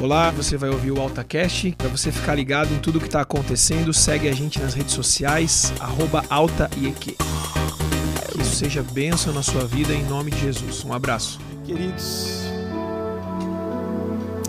Olá, 0.00 0.30
você 0.30 0.56
vai 0.56 0.70
ouvir 0.70 0.92
o 0.92 1.00
AltaCast. 1.00 1.74
Para 1.76 1.88
você 1.88 2.12
ficar 2.12 2.36
ligado 2.36 2.72
em 2.72 2.78
tudo 2.78 3.00
que 3.00 3.06
está 3.06 3.20
acontecendo, 3.20 3.92
segue 3.92 4.28
a 4.28 4.32
gente 4.32 4.60
nas 4.60 4.72
redes 4.72 4.94
sociais, 4.94 5.72
AltaIEQ. 6.30 7.16
Que 8.30 8.40
isso 8.40 8.54
seja 8.54 8.80
bênção 8.80 9.32
na 9.32 9.42
sua 9.42 9.64
vida 9.64 9.92
em 9.92 10.04
nome 10.04 10.30
de 10.30 10.38
Jesus. 10.38 10.84
Um 10.84 10.92
abraço. 10.92 11.40
Queridos, 11.66 12.44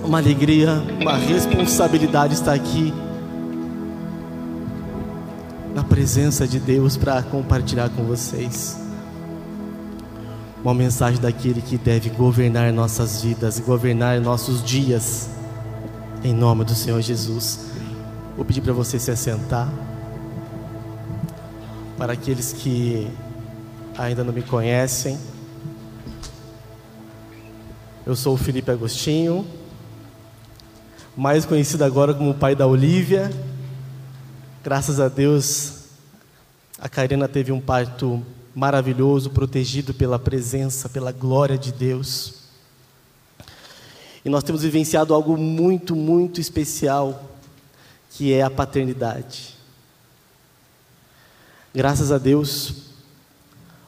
uma 0.03 0.19
alegria, 0.19 0.83
uma 1.01 1.17
responsabilidade 1.17 2.35
estar 2.35 2.53
aqui 2.53 2.93
na 5.73 5.83
presença 5.83 6.47
de 6.47 6.59
Deus 6.59 6.95
para 6.95 7.23
compartilhar 7.23 7.89
com 7.89 8.03
vocês 8.03 8.77
uma 10.63 10.73
mensagem 10.73 11.19
daquele 11.19 11.61
que 11.61 11.77
deve 11.77 12.09
governar 12.09 12.71
nossas 12.71 13.23
vidas, 13.23 13.59
governar 13.59 14.19
nossos 14.19 14.63
dias, 14.63 15.29
em 16.23 16.33
nome 16.33 16.65
do 16.65 16.75
Senhor 16.75 17.01
Jesus. 17.01 17.71
Vou 18.35 18.43
pedir 18.43 18.61
para 18.61 18.73
você 18.73 18.99
se 18.99 19.09
assentar. 19.09 19.71
Para 21.97 22.13
aqueles 22.13 22.53
que 22.53 23.07
ainda 23.97 24.23
não 24.23 24.33
me 24.33 24.41
conhecem, 24.41 25.17
eu 28.05 28.15
sou 28.15 28.35
o 28.35 28.37
Felipe 28.37 28.71
Agostinho, 28.71 29.45
mais 31.15 31.45
conhecido 31.45 31.83
agora 31.83 32.13
como 32.13 32.33
pai 32.33 32.55
da 32.55 32.65
Olivia. 32.65 33.29
Graças 34.63 34.99
a 34.99 35.09
Deus, 35.09 35.85
a 36.79 36.87
Karina 36.87 37.27
teve 37.27 37.51
um 37.51 37.59
parto 37.59 38.23
maravilhoso, 38.55 39.29
protegido 39.29 39.93
pela 39.93 40.17
presença, 40.17 40.87
pela 40.89 41.11
glória 41.11 41.57
de 41.57 41.71
Deus. 41.71 42.38
E 44.23 44.29
nós 44.29 44.43
temos 44.43 44.63
vivenciado 44.63 45.13
algo 45.13 45.37
muito, 45.37 45.95
muito 45.95 46.41
especial, 46.41 47.31
que 48.11 48.33
é 48.33 48.41
a 48.41 48.49
paternidade. 48.49 49.55
Graças 51.73 52.11
a 52.11 52.17
Deus, 52.17 52.89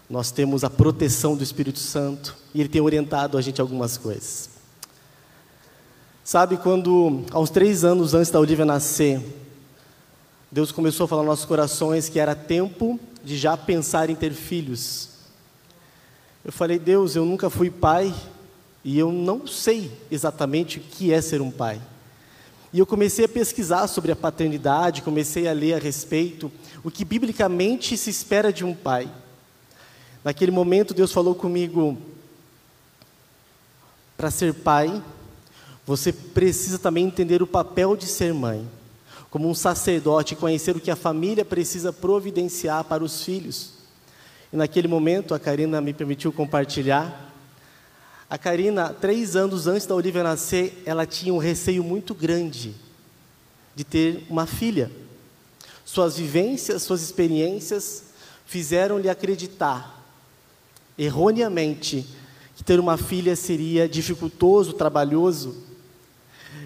nós 0.10 0.32
temos 0.32 0.64
a 0.64 0.70
proteção 0.70 1.36
do 1.36 1.44
Espírito 1.44 1.80
Santo 1.80 2.36
e 2.54 2.60
Ele 2.60 2.70
tem 2.70 2.82
orientado 2.82 3.38
a 3.38 3.42
gente 3.42 3.60
algumas 3.60 3.98
coisas. 3.98 4.50
Sabe, 6.24 6.58
quando, 6.58 7.26
uns 7.34 7.50
três 7.50 7.84
anos 7.84 8.14
antes 8.14 8.32
da 8.32 8.40
Olivia 8.40 8.64
nascer, 8.64 9.22
Deus 10.52 10.72
começou 10.72 11.06
a 11.06 11.08
falar 11.08 11.24
nos 11.24 11.30
nossos 11.30 11.46
corações 11.46 12.08
que 12.08 12.20
era 12.20 12.36
tempo 12.36 13.00
de 13.24 13.38
já 13.38 13.58
pensar 13.58 14.10
em 14.10 14.16
ter 14.16 14.32
filhos. 14.34 15.10
Eu 16.44 16.52
falei, 16.52 16.78
Deus, 16.78 17.16
eu 17.16 17.26
nunca 17.26 17.50
fui 17.50 17.70
pai 17.70 18.14
e 18.84 18.98
eu 18.98 19.12
não 19.12 19.46
sei 19.46 19.92
exatamente 20.10 20.80
o 20.80 20.82
que 20.82 21.14
é 21.14 21.22
ser 21.22 21.42
um 21.42 21.52
pai. 21.52 21.82
E 22.74 22.80
eu 22.80 22.86
comecei 22.86 23.26
a 23.26 23.30
pesquisar 23.30 23.88
sobre 23.88 24.12
a 24.12 24.16
paternidade, 24.16 25.02
comecei 25.02 25.48
a 25.48 25.54
ler 25.54 25.74
a 25.74 25.80
respeito, 25.80 26.52
o 26.84 26.90
que 26.90 27.04
biblicamente 27.04 27.98
se 27.98 28.10
espera 28.10 28.52
de 28.52 28.64
um 28.64 28.74
pai. 28.74 29.10
Naquele 30.24 30.52
momento, 30.52 30.94
Deus 30.94 31.12
falou 31.12 31.36
comigo: 31.36 31.98
para 34.16 34.32
ser 34.32 34.54
pai, 34.54 35.04
você 35.86 36.14
precisa 36.14 36.80
também 36.80 37.06
entender 37.06 37.42
o 37.42 37.48
papel 37.48 37.96
de 37.96 38.06
ser 38.06 38.34
mãe 38.34 38.68
como 39.32 39.50
um 39.50 39.56
sacerdote, 39.56 40.36
conhecer 40.36 40.76
o 40.76 40.80
que 40.80 40.92
a 40.92 40.96
família 40.96 41.46
precisa 41.46 41.94
providenciar 41.94 42.84
para 42.84 43.02
os 43.02 43.24
filhos. 43.24 43.72
E 44.52 44.58
naquele 44.58 44.90
momento, 44.90 45.34
a 45.34 45.40
Karina 45.40 45.80
me 45.80 45.94
permitiu 45.94 46.34
compartilhar. 46.34 47.31
A 48.32 48.38
Karina, 48.38 48.94
três 48.94 49.36
anos 49.36 49.68
antes 49.68 49.86
da 49.86 49.94
Olivia 49.94 50.24
nascer, 50.24 50.82
ela 50.86 51.06
tinha 51.06 51.34
um 51.34 51.38
receio 51.38 51.84
muito 51.84 52.16
grande 52.16 52.74
de 53.76 53.84
ter 53.84 54.26
uma 54.30 54.48
filha. 54.48 54.90
Suas 55.84 56.16
vivências, 56.16 56.82
suas 56.82 57.02
experiências 57.02 58.06
fizeram-lhe 58.46 59.10
acreditar, 59.10 60.02
erroneamente, 60.98 62.08
que 62.56 62.64
ter 62.64 62.80
uma 62.80 62.96
filha 62.96 63.36
seria 63.36 63.90
dificultoso, 63.90 64.72
trabalhoso, 64.72 65.66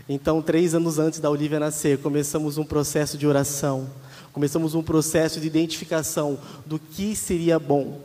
então, 0.08 0.40
três 0.44 0.76
anos 0.76 1.00
antes 1.00 1.20
da 1.20 1.32
Olivia 1.32 1.60
nascer, 1.60 1.98
começamos 1.98 2.60
um 2.60 2.64
processo 2.64 3.18
de 3.18 3.26
oração, 3.26 3.90
começamos 4.32 4.76
um 4.76 4.84
processo 4.84 5.40
de 5.40 5.48
identificação 5.48 6.38
do 6.64 6.78
que 6.78 7.16
seria 7.16 7.58
bom. 7.58 8.02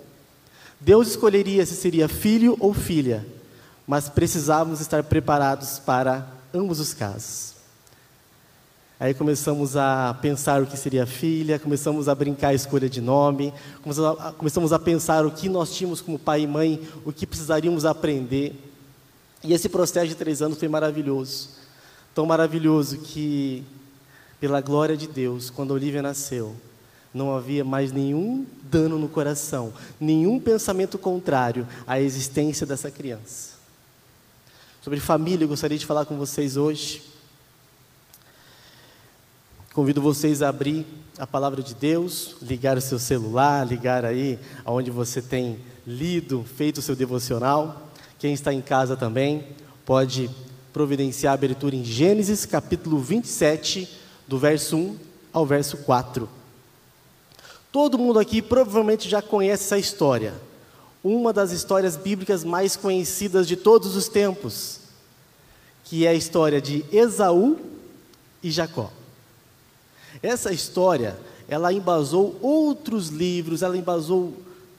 Deus 0.81 1.09
escolheria 1.09 1.67
se 1.67 1.75
seria 1.75 2.09
filho 2.09 2.57
ou 2.59 2.73
filha, 2.73 3.27
mas 3.91 4.09
precisávamos 4.09 4.81
estar 4.81 5.03
preparados 5.03 5.81
para 5.81 6.25
ambos 6.55 6.79
os 6.79 6.95
casos. 6.95 7.55
Aí 9.01 9.13
começamos 9.13 9.77
a 9.77 10.17
pensar 10.23 10.63
o 10.63 10.67
que 10.67 10.77
seria 10.77 11.09
filha, 11.09 11.59
começamos 11.59 12.09
a 12.09 12.15
brincar 12.15 12.51
a 12.51 12.55
escolha 12.55 12.89
de 12.89 13.01
nome, 13.01 13.53
começamos 14.39 14.73
a, 14.73 14.79
pensar 14.79 15.27
o 15.27 15.33
que 15.33 15.49
nós 15.49 15.75
tínhamos 15.75 16.01
como 16.01 16.21
pai 16.21 16.43
e 16.43 16.47
mãe, 16.47 16.89
o 17.05 17.13
que 17.13 17.27
precisaríamos 17.27 17.85
aprender. 17.85 18.55
E 19.43 19.53
esse 19.53 19.69
processo 19.69 20.07
de 20.07 20.15
três 20.15 20.41
anos 20.41 20.57
foi 20.57 20.69
maravilhoso 20.69 21.49
tão 22.15 22.27
maravilhoso 22.27 22.99
que, 22.99 23.65
pela 24.39 24.61
glória 24.61 24.97
de 24.97 25.09
Deus, 25.09 25.51
quando 25.51 25.73
Olivia 25.73 26.01
nasceu, 26.01 26.55
não 27.13 27.37
havia 27.37 27.65
mais 27.65 27.91
nenhum 27.91 28.47
dano 28.63 29.01
no 29.01 29.09
coração, 29.09 29.73
nenhum 30.01 30.39
pensamento 30.39 30.97
contrário 30.97 31.67
à 31.89 32.01
existência 32.01 32.65
dessa 32.65 32.89
criança. 32.89 33.60
Sobre 34.83 34.99
família, 34.99 35.45
eu 35.45 35.49
gostaria 35.49 35.77
de 35.77 35.85
falar 35.85 36.07
com 36.07 36.17
vocês 36.17 36.57
hoje. 36.57 37.03
Convido 39.75 40.01
vocês 40.01 40.41
a 40.41 40.49
abrir 40.49 40.87
a 41.19 41.27
palavra 41.27 41.63
de 41.63 41.75
Deus, 41.75 42.37
ligar 42.41 42.79
o 42.79 42.81
seu 42.81 42.99
celular, 42.99 43.67
ligar 43.67 44.07
aí 44.07 44.39
aonde 44.65 44.91
você 44.91 45.21
tem 45.21 45.59
lido, 45.87 46.47
feito 46.57 46.79
o 46.79 46.83
seu 46.83 46.97
devocional. 46.97 47.91
Quem 48.19 48.33
está 48.33 48.55
em 48.55 48.63
casa 48.63 48.97
também 48.97 49.49
pode 49.85 50.31
providenciar 50.73 51.33
a 51.33 51.35
abertura 51.35 51.77
em 51.77 51.85
Gênesis 51.85 52.47
capítulo 52.47 52.99
27, 52.99 53.87
do 54.27 54.39
verso 54.39 54.79
1 54.79 54.99
ao 55.31 55.45
verso 55.45 55.77
4. 55.77 56.27
Todo 57.71 57.99
mundo 57.99 58.19
aqui 58.19 58.41
provavelmente 58.41 59.11
já 59.11 59.21
conhece 59.21 59.65
essa 59.65 59.79
história. 59.79 60.33
Uma 61.03 61.33
das 61.33 61.51
histórias 61.51 61.97
bíblicas 61.97 62.45
mais 62.45 62.77
conhecidas 62.77 63.49
de 63.49 63.57
todos 63.57 63.97
os 63.97 64.09
tempos, 64.09 64.81
que 65.85 66.07
é 66.07 66.11
a 66.11 66.15
história 66.15 66.61
de 66.61 66.85
Esaú 66.93 67.59
e 68.43 68.51
Jacó. 68.51 68.91
Essa 70.23 70.53
história, 70.53 71.19
ela 71.49 71.73
embasou 71.73 72.39
outros 72.43 73.09
livros, 73.09 73.63
ela 73.63 73.77
embasou 73.77 74.35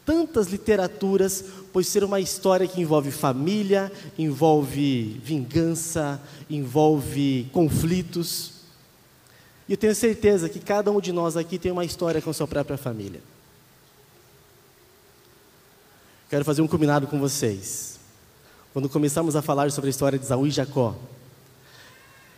tantas 0.06 0.48
literaturas, 0.48 1.44
pois 1.72 1.88
ser 1.88 2.04
uma 2.04 2.20
história 2.20 2.68
que 2.68 2.82
envolve 2.82 3.12
família, 3.12 3.92
envolve 4.18 5.20
vingança, 5.24 6.22
envolve 6.50 7.48
conflitos. 7.52 8.52
E 9.68 9.74
eu 9.74 9.78
tenho 9.78 9.96
certeza 9.96 10.50
que 10.50 10.60
cada 10.60 10.92
um 10.92 11.00
de 11.00 11.12
nós 11.12 11.38
aqui 11.38 11.58
tem 11.58 11.72
uma 11.72 11.86
história 11.86 12.22
com 12.22 12.34
sua 12.34 12.48
própria 12.48 12.78
família. 12.78 13.22
Quero 16.32 16.46
fazer 16.46 16.62
um 16.62 16.68
combinado 16.68 17.08
com 17.08 17.20
vocês. 17.20 18.00
Quando 18.72 18.88
começarmos 18.88 19.36
a 19.36 19.42
falar 19.42 19.70
sobre 19.70 19.90
a 19.90 19.92
história 19.92 20.18
de 20.18 20.26
Saul 20.26 20.48
e 20.48 20.50
Jacó, 20.50 20.96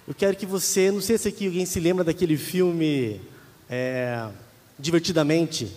eu 0.07 0.15
quero 0.15 0.35
que 0.35 0.47
você, 0.47 0.89
não 0.89 0.99
sei 0.99 1.15
se 1.15 1.27
aqui 1.27 1.45
alguém 1.45 1.63
se 1.63 1.79
lembra 1.79 2.03
daquele 2.03 2.35
filme 2.35 3.21
é, 3.69 4.29
Divertidamente, 4.79 5.71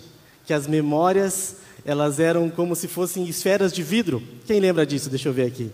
que 0.47 0.51
as 0.51 0.65
memórias 0.65 1.57
elas 1.85 2.19
eram 2.19 2.49
como 2.49 2.75
se 2.75 2.87
fossem 2.87 3.23
esferas 3.27 3.71
de 3.71 3.83
vidro. 3.83 4.19
Quem 4.47 4.59
lembra 4.59 4.83
disso? 4.83 5.11
Deixa 5.11 5.29
eu 5.29 5.33
ver 5.33 5.45
aqui. 5.45 5.71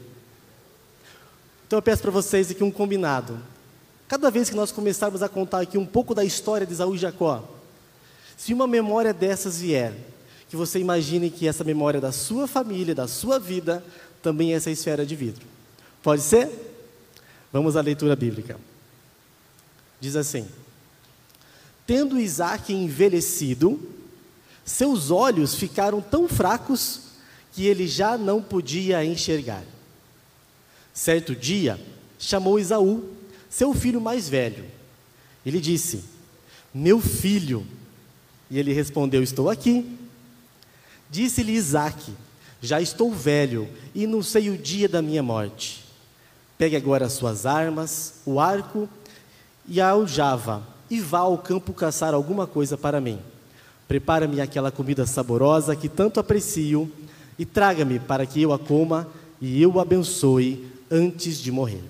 Então 1.66 1.78
eu 1.78 1.82
peço 1.82 2.02
para 2.02 2.12
vocês 2.12 2.52
aqui 2.52 2.62
um 2.62 2.70
combinado. 2.70 3.40
Cada 4.06 4.30
vez 4.30 4.50
que 4.50 4.56
nós 4.58 4.70
começarmos 4.70 5.24
a 5.24 5.30
contar 5.30 5.62
aqui 5.62 5.78
um 5.78 5.86
pouco 5.86 6.14
da 6.14 6.26
história 6.26 6.68
de 6.68 6.74
Isaú 6.74 6.94
e 6.94 6.98
Jacó, 6.98 7.42
se 8.36 8.54
uma 8.54 8.68
memória 8.68 9.14
dessas 9.14 9.62
vier, 9.62 9.94
que 10.54 10.58
você 10.58 10.78
imagine 10.78 11.32
que 11.32 11.48
essa 11.48 11.64
memória 11.64 12.00
da 12.00 12.12
sua 12.12 12.48
família, 12.48 12.94
da 12.94 13.08
sua 13.08 13.40
vida, 13.40 13.84
também 14.22 14.54
é 14.54 14.56
essa 14.56 14.70
esfera 14.70 15.04
de 15.04 15.16
vidro. 15.16 15.44
Pode 16.04 16.22
ser? 16.22 16.48
Vamos 17.52 17.76
à 17.76 17.82
leitura 17.82 18.16
bíblica. 18.16 18.60
Diz 20.00 20.16
assim: 20.16 20.48
Tendo 21.88 22.20
Isaac 22.20 22.72
envelhecido, 22.72 23.82
seus 24.64 25.10
olhos 25.10 25.56
ficaram 25.56 26.00
tão 26.00 26.30
fracos 26.30 27.00
que 27.52 27.66
ele 27.66 27.88
já 27.88 28.16
não 28.16 28.40
podia 28.40 29.04
enxergar. 29.04 29.64
Certo 30.94 31.36
dia, 31.36 31.84
chamou 32.20 32.60
Isaú, 32.60 33.10
seu 33.50 33.74
filho 33.74 34.00
mais 34.00 34.30
velho. 34.30 34.66
Ele 35.44 35.60
disse: 35.60 36.04
Meu 36.72 37.02
filho. 37.02 37.66
E 38.52 38.60
ele 38.60 38.72
respondeu: 38.72 39.24
Estou 39.24 39.50
aqui. 39.50 40.03
Disse-lhe 41.14 41.52
Isaque: 41.52 42.12
Já 42.60 42.82
estou 42.82 43.12
velho 43.12 43.70
e 43.94 44.08
não 44.08 44.24
sei 44.24 44.50
o 44.50 44.58
dia 44.58 44.90
da 44.90 45.00
minha 45.00 45.22
morte. 45.22 45.86
Pegue 46.58 46.76
agora 46.76 47.06
as 47.06 47.14
suas 47.14 47.46
armas, 47.46 48.16
o 48.26 48.40
arco 48.40 48.90
e 49.68 49.80
a 49.80 49.90
aljava, 49.90 50.64
e 50.90 51.00
vá 51.00 51.20
ao 51.20 51.38
campo 51.38 51.72
caçar 51.72 52.16
alguma 52.16 52.48
coisa 52.48 52.76
para 52.76 53.00
mim. 53.00 53.20
Prepara-me 53.88 54.42
aquela 54.42 54.72
comida 54.72 55.06
saborosa 55.06 55.76
que 55.76 55.88
tanto 55.88 56.20
aprecio 56.20 56.92
e 57.38 57.46
traga-me 57.46 58.00
para 58.00 58.26
que 58.26 58.42
eu 58.42 58.52
a 58.52 58.58
coma 58.58 59.08
e 59.40 59.62
eu 59.62 59.74
o 59.74 59.80
abençoe 59.80 60.68
antes 60.90 61.38
de 61.38 61.52
morrer. 61.52 61.84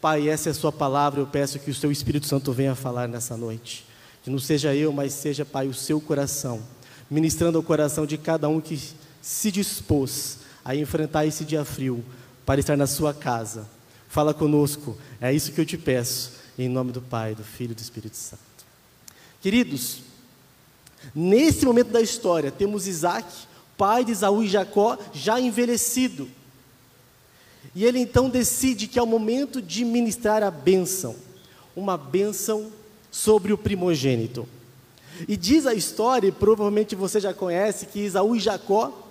Pai, 0.00 0.28
essa 0.28 0.48
é 0.48 0.52
a 0.52 0.54
Sua 0.54 0.70
palavra, 0.70 1.20
eu 1.20 1.26
peço 1.26 1.58
que 1.58 1.72
o 1.72 1.74
Seu 1.74 1.90
Espírito 1.90 2.26
Santo 2.26 2.52
venha 2.52 2.76
falar 2.76 3.08
nessa 3.08 3.36
noite. 3.36 3.84
Que 4.22 4.30
não 4.30 4.38
seja 4.38 4.72
eu, 4.76 4.92
mas 4.92 5.12
seja, 5.12 5.44
Pai, 5.44 5.66
o 5.66 5.74
seu 5.74 6.00
coração, 6.00 6.62
ministrando 7.10 7.58
ao 7.58 7.64
coração 7.64 8.06
de 8.06 8.18
cada 8.18 8.48
um 8.48 8.60
que 8.60 8.78
se 9.22 9.50
dispôs 9.50 10.38
a 10.64 10.74
enfrentar 10.74 11.26
esse 11.26 11.44
dia 11.44 11.64
frio 11.64 12.04
para 12.44 12.60
estar 12.60 12.76
na 12.76 12.86
sua 12.86 13.14
casa. 13.14 13.68
Fala 14.08 14.32
conosco, 14.32 14.96
é 15.20 15.32
isso 15.32 15.52
que 15.52 15.60
eu 15.60 15.66
te 15.66 15.76
peço, 15.76 16.32
em 16.58 16.68
nome 16.68 16.92
do 16.92 17.02
Pai, 17.02 17.34
do 17.34 17.44
Filho 17.44 17.72
e 17.72 17.74
do 17.74 17.80
Espírito 17.80 18.16
Santo. 18.16 18.42
Queridos, 19.40 19.98
nesse 21.14 21.64
momento 21.64 21.90
da 21.90 22.00
história, 22.00 22.50
temos 22.50 22.86
Isaac, 22.86 23.26
pai 23.76 24.04
de 24.04 24.12
Isaú 24.12 24.42
e 24.42 24.48
Jacó, 24.48 24.98
já 25.12 25.40
envelhecido. 25.40 26.28
E 27.74 27.84
ele 27.84 27.98
então 27.98 28.28
decide 28.28 28.88
que 28.88 28.98
é 28.98 29.02
o 29.02 29.06
momento 29.06 29.62
de 29.62 29.84
ministrar 29.84 30.42
a 30.42 30.50
bênção, 30.50 31.14
uma 31.76 31.96
bênção 31.96 32.72
sobre 33.10 33.52
o 33.52 33.58
primogênito. 33.58 34.48
E 35.26 35.36
diz 35.36 35.66
a 35.66 35.74
história, 35.74 36.28
e 36.28 36.32
provavelmente 36.32 36.94
você 36.94 37.20
já 37.20 37.34
conhece, 37.34 37.86
que 37.86 38.00
Isaú 38.00 38.36
e 38.36 38.40
Jacó 38.40 39.10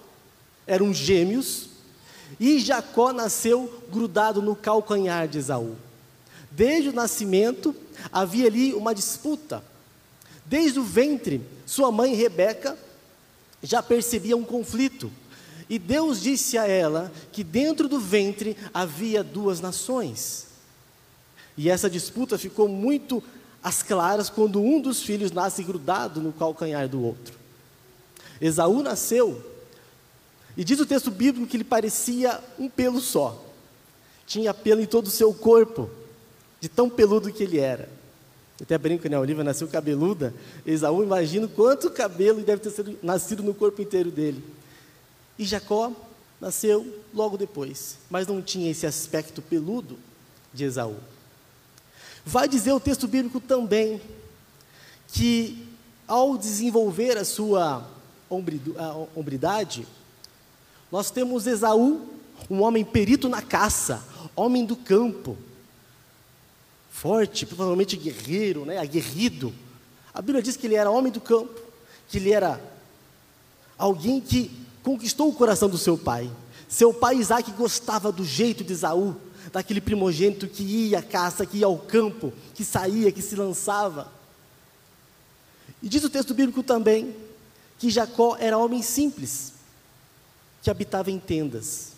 eram 0.65 0.93
gêmeos, 0.93 1.69
e 2.39 2.59
Jacó 2.59 3.13
nasceu 3.13 3.83
grudado 3.91 4.41
no 4.41 4.55
calcanhar 4.55 5.27
de 5.27 5.37
Esaú. 5.37 5.75
Desde 6.51 6.89
o 6.89 6.93
nascimento 6.93 7.75
havia 8.11 8.47
ali 8.47 8.73
uma 8.73 8.93
disputa. 8.93 9.63
Desde 10.45 10.79
o 10.79 10.83
ventre, 10.83 11.41
sua 11.65 11.91
mãe 11.91 12.15
Rebeca 12.15 12.77
já 13.61 13.81
percebia 13.83 14.35
um 14.35 14.43
conflito. 14.43 15.11
E 15.69 15.77
Deus 15.77 16.21
disse 16.21 16.57
a 16.57 16.65
ela 16.65 17.11
que 17.31 17.43
dentro 17.43 17.89
do 17.89 17.99
ventre 17.99 18.55
havia 18.73 19.23
duas 19.23 19.59
nações. 19.59 20.47
E 21.57 21.69
essa 21.69 21.89
disputa 21.89 22.37
ficou 22.37 22.67
muito 22.67 23.21
às 23.61 23.83
claras 23.83 24.29
quando 24.29 24.61
um 24.61 24.81
dos 24.81 25.01
filhos 25.01 25.31
nasce 25.31 25.63
grudado 25.63 26.21
no 26.21 26.31
calcanhar 26.31 26.87
do 26.87 27.03
outro. 27.03 27.37
Esaú 28.39 28.81
nasceu, 28.83 29.43
e 30.57 30.63
diz 30.63 30.79
o 30.79 30.85
texto 30.85 31.11
bíblico 31.11 31.47
que 31.47 31.55
ele 31.55 31.63
parecia 31.63 32.41
um 32.57 32.67
pelo 32.67 32.99
só. 32.99 33.45
Tinha 34.25 34.53
pelo 34.53 34.81
em 34.81 34.87
todo 34.87 35.05
o 35.05 35.11
seu 35.11 35.31
corpo, 35.33 35.89
de 36.59 36.67
tão 36.67 36.89
peludo 36.89 37.31
que 37.31 37.43
ele 37.43 37.59
era. 37.59 37.87
Eu 38.59 38.63
até 38.63 38.75
brinco, 38.75 39.07
né? 39.07 39.15
A 39.15 39.19
Olivia 39.19 39.43
nasceu 39.43 39.67
cabeluda. 39.67 40.33
Esaú, 40.65 41.03
imagino 41.03 41.47
quanto 41.47 41.91
cabelo 41.91 42.41
deve 42.41 42.63
ter 42.63 42.71
sido, 42.71 42.97
nascido 43.03 43.43
no 43.43 43.53
corpo 43.53 43.83
inteiro 43.83 44.09
dele. 44.09 44.43
E 45.37 45.45
Jacó 45.45 45.91
nasceu 46.41 47.01
logo 47.13 47.37
depois, 47.37 47.99
mas 48.09 48.25
não 48.25 48.41
tinha 48.41 48.71
esse 48.71 48.87
aspecto 48.87 49.43
peludo 49.43 49.97
de 50.51 50.63
Esaú. 50.63 50.95
Vai 52.25 52.47
dizer 52.47 52.71
o 52.71 52.79
texto 52.79 53.07
bíblico 53.07 53.39
também 53.39 54.01
que 55.07 55.65
ao 56.07 56.37
desenvolver 56.37 57.17
a 57.17 57.25
sua 57.25 57.85
hombridade, 58.29 59.87
nós 60.91 61.11
temos 61.11 61.47
Esaú, 61.47 62.07
um 62.49 62.61
homem 62.61 62.83
perito 62.83 63.27
na 63.27 63.41
caça, 63.41 64.03
homem 64.35 64.65
do 64.65 64.75
campo, 64.75 65.37
forte, 66.89 67.45
provavelmente 67.45 67.97
guerreiro, 67.97 68.65
né, 68.65 68.77
aguerrido. 68.77 69.53
A 70.13 70.21
Bíblia 70.21 70.41
diz 70.41 70.55
que 70.57 70.65
ele 70.65 70.75
era 70.75 70.89
homem 70.89 71.11
do 71.11 71.21
campo, 71.21 71.59
que 72.07 72.17
ele 72.17 72.31
era 72.31 72.59
alguém 73.77 74.19
que 74.21 74.51
conquistou 74.81 75.29
o 75.29 75.33
coração 75.33 75.69
do 75.69 75.77
seu 75.77 75.97
pai. 75.97 76.29
Seu 76.67 76.93
pai 76.93 77.15
Isaac 77.15 77.51
gostava 77.51 78.11
do 78.11 78.25
jeito 78.25 78.63
de 78.63 78.73
Esaú, 78.73 79.15
daquele 79.51 79.81
primogênito 79.81 80.47
que 80.47 80.63
ia 80.63 80.99
à 80.99 81.01
caça, 81.01 81.45
que 81.45 81.57
ia 81.57 81.65
ao 81.65 81.77
campo, 81.77 82.33
que 82.53 82.63
saía, 82.63 83.11
que 83.11 83.21
se 83.21 83.35
lançava. 83.35 84.11
E 85.81 85.89
diz 85.89 86.03
o 86.03 86.09
texto 86.09 86.33
bíblico 86.33 86.63
também 86.63 87.15
que 87.77 87.89
Jacó 87.89 88.35
era 88.39 88.57
homem 88.57 88.81
simples, 88.81 89.53
que 90.61 90.69
habitava 90.69 91.11
em 91.11 91.19
tendas, 91.19 91.93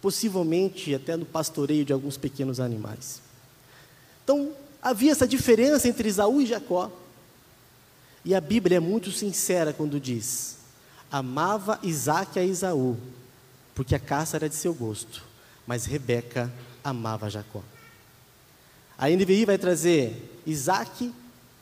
possivelmente 0.00 0.94
até 0.94 1.16
no 1.16 1.26
pastoreio 1.26 1.84
de 1.84 1.92
alguns 1.92 2.16
pequenos 2.16 2.58
animais. 2.58 3.20
Então, 4.24 4.52
havia 4.82 5.12
essa 5.12 5.26
diferença 5.26 5.88
entre 5.88 6.08
Esaú 6.08 6.40
e 6.40 6.46
Jacó. 6.46 6.90
E 8.24 8.34
a 8.34 8.40
Bíblia 8.40 8.78
é 8.78 8.80
muito 8.80 9.12
sincera 9.12 9.72
quando 9.72 10.00
diz: 10.00 10.56
amava 11.10 11.78
Isaac 11.82 12.38
a 12.38 12.44
Isaú, 12.44 12.96
porque 13.74 13.94
a 13.94 14.00
caça 14.00 14.36
era 14.36 14.48
de 14.48 14.54
seu 14.54 14.74
gosto, 14.74 15.22
mas 15.66 15.84
Rebeca 15.84 16.52
amava 16.82 17.28
Jacó. 17.28 17.62
A 18.96 19.08
NVI 19.08 19.44
vai 19.44 19.58
trazer: 19.58 20.40
Isaac 20.46 21.12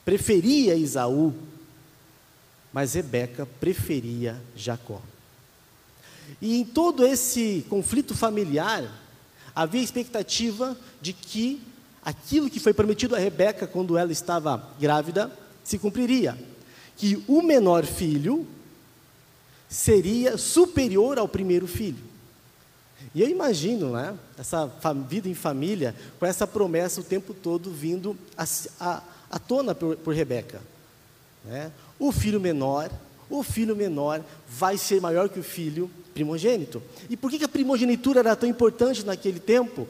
preferia 0.04 0.74
Isaú, 0.74 1.34
mas 2.72 2.94
Rebeca 2.94 3.46
preferia 3.58 4.40
Jacó. 4.54 5.00
E 6.40 6.58
em 6.58 6.64
todo 6.64 7.06
esse 7.06 7.64
conflito 7.68 8.14
familiar, 8.14 8.90
havia 9.54 9.82
expectativa 9.82 10.76
de 11.00 11.12
que 11.12 11.62
aquilo 12.04 12.50
que 12.50 12.60
foi 12.60 12.74
prometido 12.74 13.14
a 13.14 13.18
Rebeca 13.18 13.66
quando 13.66 13.96
ela 13.96 14.12
estava 14.12 14.70
grávida 14.78 15.30
se 15.62 15.78
cumpriria. 15.78 16.38
Que 16.96 17.22
o 17.26 17.42
menor 17.42 17.84
filho 17.84 18.46
seria 19.68 20.36
superior 20.38 21.18
ao 21.18 21.26
primeiro 21.26 21.66
filho. 21.66 22.13
E 23.12 23.20
eu 23.20 23.28
imagino, 23.28 23.92
né, 23.92 24.16
essa 24.38 24.66
vida 25.08 25.28
em 25.28 25.34
família, 25.34 25.94
com 26.18 26.26
essa 26.26 26.46
promessa 26.46 27.00
o 27.00 27.04
tempo 27.04 27.34
todo 27.34 27.70
vindo 27.70 28.16
à 28.36 29.38
tona 29.38 29.74
por, 29.74 29.96
por 29.96 30.14
Rebeca. 30.14 30.60
Né? 31.44 31.72
O 31.98 32.12
filho 32.12 32.40
menor, 32.40 32.90
o 33.28 33.42
filho 33.42 33.74
menor 33.74 34.22
vai 34.48 34.78
ser 34.78 35.00
maior 35.00 35.28
que 35.28 35.40
o 35.40 35.44
filho 35.44 35.90
primogênito. 36.12 36.82
E 37.10 37.16
por 37.16 37.30
que, 37.30 37.38
que 37.38 37.44
a 37.44 37.48
primogenitura 37.48 38.20
era 38.20 38.36
tão 38.36 38.48
importante 38.48 39.04
naquele 39.04 39.40
tempo? 39.40 39.88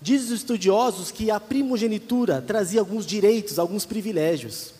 Dizem 0.00 0.28
os 0.28 0.40
estudiosos 0.40 1.10
que 1.10 1.30
a 1.30 1.38
primogenitura 1.38 2.40
trazia 2.40 2.80
alguns 2.80 3.04
direitos, 3.04 3.58
alguns 3.58 3.84
privilégios. 3.84 4.72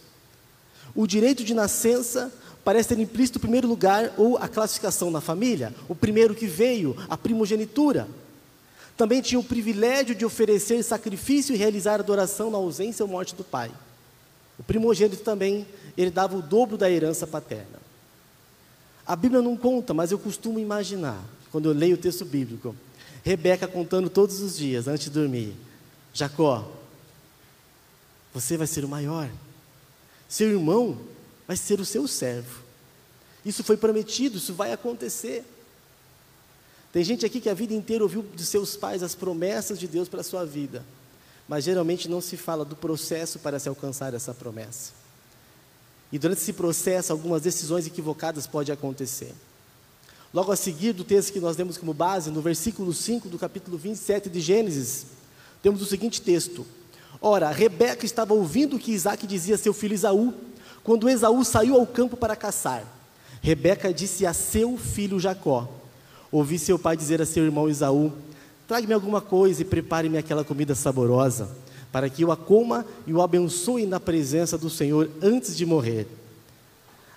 O 0.94 1.06
direito 1.06 1.44
de 1.44 1.54
nascença 1.54 2.32
parece 2.64 2.90
ter 2.90 2.98
implícito 2.98 3.38
o 3.38 3.40
primeiro 3.40 3.66
lugar 3.66 4.12
ou 4.16 4.36
a 4.36 4.48
classificação 4.48 5.10
na 5.10 5.20
família, 5.20 5.74
o 5.88 5.94
primeiro 5.94 6.34
que 6.34 6.46
veio, 6.46 6.96
a 7.08 7.16
primogenitura. 7.16 8.08
Também 8.96 9.22
tinha 9.22 9.38
o 9.38 9.44
privilégio 9.44 10.14
de 10.14 10.24
oferecer 10.24 10.82
sacrifício 10.82 11.54
e 11.54 11.58
realizar 11.58 12.00
adoração 12.00 12.50
na 12.50 12.58
ausência 12.58 13.04
ou 13.04 13.10
morte 13.10 13.34
do 13.34 13.42
pai. 13.42 13.70
O 14.58 14.62
primogênito 14.62 15.22
também, 15.22 15.66
ele 15.96 16.10
dava 16.10 16.36
o 16.36 16.42
dobro 16.42 16.76
da 16.76 16.90
herança 16.90 17.26
paterna. 17.26 17.80
A 19.06 19.16
Bíblia 19.16 19.40
não 19.40 19.56
conta, 19.56 19.94
mas 19.94 20.12
eu 20.12 20.18
costumo 20.18 20.58
imaginar, 20.58 21.18
quando 21.50 21.70
eu 21.70 21.74
leio 21.74 21.94
o 21.94 21.98
texto 21.98 22.24
bíblico, 22.24 22.76
Rebeca 23.22 23.66
contando 23.66 24.08
todos 24.08 24.40
os 24.40 24.56
dias, 24.56 24.86
antes 24.86 25.04
de 25.04 25.10
dormir: 25.10 25.54
Jacó, 26.12 26.70
você 28.32 28.56
vai 28.56 28.66
ser 28.66 28.84
o 28.84 28.88
maior. 28.88 29.28
Seu 30.28 30.48
irmão 30.50 30.98
vai 31.50 31.56
ser 31.56 31.80
o 31.80 31.84
seu 31.84 32.06
servo. 32.06 32.62
Isso 33.44 33.64
foi 33.64 33.76
prometido, 33.76 34.38
isso 34.38 34.54
vai 34.54 34.72
acontecer. 34.72 35.44
Tem 36.92 37.02
gente 37.02 37.26
aqui 37.26 37.40
que 37.40 37.48
a 37.48 37.54
vida 37.54 37.74
inteira 37.74 38.04
ouviu 38.04 38.22
dos 38.22 38.46
seus 38.46 38.76
pais 38.76 39.02
as 39.02 39.16
promessas 39.16 39.76
de 39.76 39.88
Deus 39.88 40.08
para 40.08 40.20
a 40.20 40.22
sua 40.22 40.46
vida, 40.46 40.84
mas 41.48 41.64
geralmente 41.64 42.08
não 42.08 42.20
se 42.20 42.36
fala 42.36 42.64
do 42.64 42.76
processo 42.76 43.40
para 43.40 43.58
se 43.58 43.68
alcançar 43.68 44.14
essa 44.14 44.32
promessa. 44.32 44.92
E 46.12 46.20
durante 46.20 46.38
esse 46.38 46.52
processo, 46.52 47.10
algumas 47.10 47.42
decisões 47.42 47.84
equivocadas 47.84 48.46
podem 48.46 48.72
acontecer. 48.72 49.34
Logo 50.32 50.52
a 50.52 50.56
seguir 50.56 50.92
do 50.92 51.02
texto 51.02 51.32
que 51.32 51.40
nós 51.40 51.56
temos 51.56 51.76
como 51.76 51.92
base, 51.92 52.30
no 52.30 52.40
versículo 52.40 52.94
5 52.94 53.28
do 53.28 53.40
capítulo 53.40 53.76
27 53.76 54.30
de 54.30 54.40
Gênesis, 54.40 55.04
temos 55.60 55.82
o 55.82 55.86
seguinte 55.86 56.22
texto: 56.22 56.64
Ora, 57.20 57.50
Rebeca 57.50 58.06
estava 58.06 58.34
ouvindo 58.34 58.76
o 58.76 58.78
que 58.78 58.92
Isaac 58.92 59.26
dizia 59.26 59.56
a 59.56 59.58
seu 59.58 59.74
filho 59.74 59.94
Isaú, 59.94 60.32
quando 60.82 61.08
Esaú 61.08 61.44
saiu 61.44 61.76
ao 61.76 61.86
campo 61.86 62.16
para 62.16 62.36
caçar, 62.36 62.84
Rebeca 63.42 63.92
disse 63.92 64.26
a 64.26 64.32
seu 64.32 64.76
filho 64.76 65.18
Jacó: 65.18 65.68
Ouvi 66.30 66.58
seu 66.58 66.78
pai 66.78 66.96
dizer 66.96 67.20
a 67.20 67.26
seu 67.26 67.44
irmão 67.44 67.68
Esaú: 67.68 68.12
Traga-me 68.68 68.94
alguma 68.94 69.20
coisa 69.20 69.62
e 69.62 69.64
prepare-me 69.64 70.18
aquela 70.18 70.44
comida 70.44 70.74
saborosa, 70.74 71.48
para 71.90 72.08
que 72.08 72.22
eu 72.22 72.30
a 72.30 72.36
coma 72.36 72.86
e 73.06 73.12
o 73.12 73.22
abençoe 73.22 73.86
na 73.86 73.98
presença 73.98 74.56
do 74.56 74.70
Senhor 74.70 75.10
antes 75.22 75.56
de 75.56 75.66
morrer. 75.66 76.06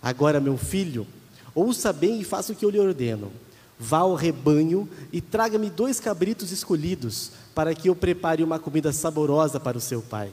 Agora, 0.01 0.39
meu 0.39 0.57
filho, 0.57 1.05
ouça 1.53 1.93
bem 1.93 2.19
e 2.19 2.23
faça 2.23 2.51
o 2.51 2.55
que 2.55 2.65
eu 2.65 2.69
lhe 2.69 2.79
ordeno. 2.79 3.31
Vá 3.79 3.99
ao 3.99 4.15
rebanho 4.15 4.87
e 5.11 5.19
traga-me 5.19 5.69
dois 5.69 5.99
cabritos 5.99 6.51
escolhidos, 6.51 7.31
para 7.53 7.75
que 7.75 7.89
eu 7.89 7.95
prepare 7.95 8.43
uma 8.43 8.57
comida 8.57 8.91
saborosa 8.91 9.59
para 9.59 9.77
o 9.77 9.81
seu 9.81 10.01
pai, 10.01 10.31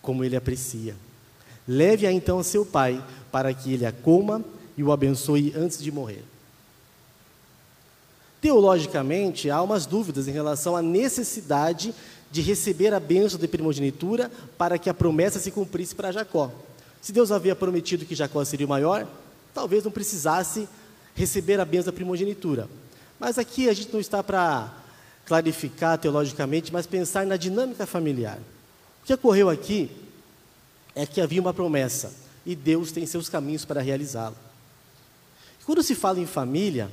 como 0.00 0.24
ele 0.24 0.36
aprecia. 0.36 0.94
Leve-a 1.66 2.12
então 2.12 2.38
a 2.38 2.44
seu 2.44 2.66
pai, 2.66 3.02
para 3.30 3.52
que 3.54 3.72
ele 3.72 3.86
a 3.86 3.92
coma 3.92 4.44
e 4.76 4.82
o 4.82 4.92
abençoe 4.92 5.52
antes 5.56 5.82
de 5.82 5.92
morrer. 5.92 6.24
Teologicamente, 8.40 9.48
há 9.50 9.62
umas 9.62 9.86
dúvidas 9.86 10.26
em 10.26 10.32
relação 10.32 10.76
à 10.76 10.82
necessidade 10.82 11.94
de 12.30 12.40
receber 12.40 12.92
a 12.92 12.98
bênção 12.98 13.38
de 13.38 13.46
primogenitura 13.46 14.30
para 14.58 14.78
que 14.78 14.90
a 14.90 14.94
promessa 14.94 15.38
se 15.38 15.50
cumprisse 15.50 15.94
para 15.94 16.10
Jacó. 16.10 16.50
Se 17.00 17.12
Deus 17.12 17.30
havia 17.30 17.54
prometido 17.54 18.04
que 18.04 18.14
Jacó 18.14 18.44
seria 18.44 18.66
o 18.66 18.68
maior, 18.68 19.06
talvez 19.54 19.84
não 19.84 19.92
precisasse 19.92 20.68
receber 21.14 21.60
a 21.60 21.64
bênção 21.64 21.92
da 21.92 21.96
primogenitura. 21.96 22.68
Mas 23.20 23.38
aqui 23.38 23.68
a 23.68 23.72
gente 23.72 23.92
não 23.92 24.00
está 24.00 24.22
para 24.22 24.72
clarificar 25.24 25.98
teologicamente, 25.98 26.72
mas 26.72 26.86
pensar 26.86 27.24
na 27.24 27.36
dinâmica 27.36 27.86
familiar. 27.86 28.38
O 29.02 29.06
que 29.06 29.14
ocorreu 29.14 29.48
aqui 29.48 29.90
é 30.94 31.06
que 31.06 31.20
havia 31.20 31.40
uma 31.40 31.54
promessa 31.54 32.12
e 32.44 32.54
Deus 32.54 32.92
tem 32.92 33.06
seus 33.06 33.28
caminhos 33.28 33.64
para 33.64 33.80
realizá-la. 33.80 34.36
Quando 35.64 35.82
se 35.82 35.94
fala 35.94 36.18
em 36.18 36.26
família, 36.26 36.90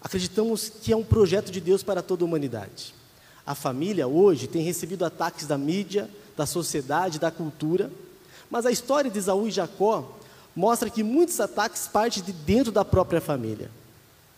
acreditamos 0.00 0.68
que 0.68 0.92
é 0.92 0.96
um 0.96 1.04
projeto 1.04 1.50
de 1.50 1.60
Deus 1.60 1.82
para 1.82 2.02
toda 2.02 2.24
a 2.24 2.26
humanidade. 2.26 2.94
A 3.46 3.54
família 3.54 4.08
hoje 4.08 4.46
tem 4.46 4.62
recebido 4.62 5.04
ataques 5.04 5.46
da 5.46 5.56
mídia, 5.56 6.10
da 6.36 6.46
sociedade, 6.46 7.18
da 7.18 7.30
cultura, 7.30 7.90
mas 8.50 8.66
a 8.66 8.70
história 8.70 9.10
de 9.10 9.18
Esaú 9.18 9.46
e 9.46 9.50
Jacó 9.50 10.16
mostra 10.54 10.90
que 10.90 11.02
muitos 11.02 11.40
ataques 11.40 11.86
partem 11.86 12.22
de 12.22 12.32
dentro 12.32 12.72
da 12.72 12.84
própria 12.84 13.20
família. 13.20 13.70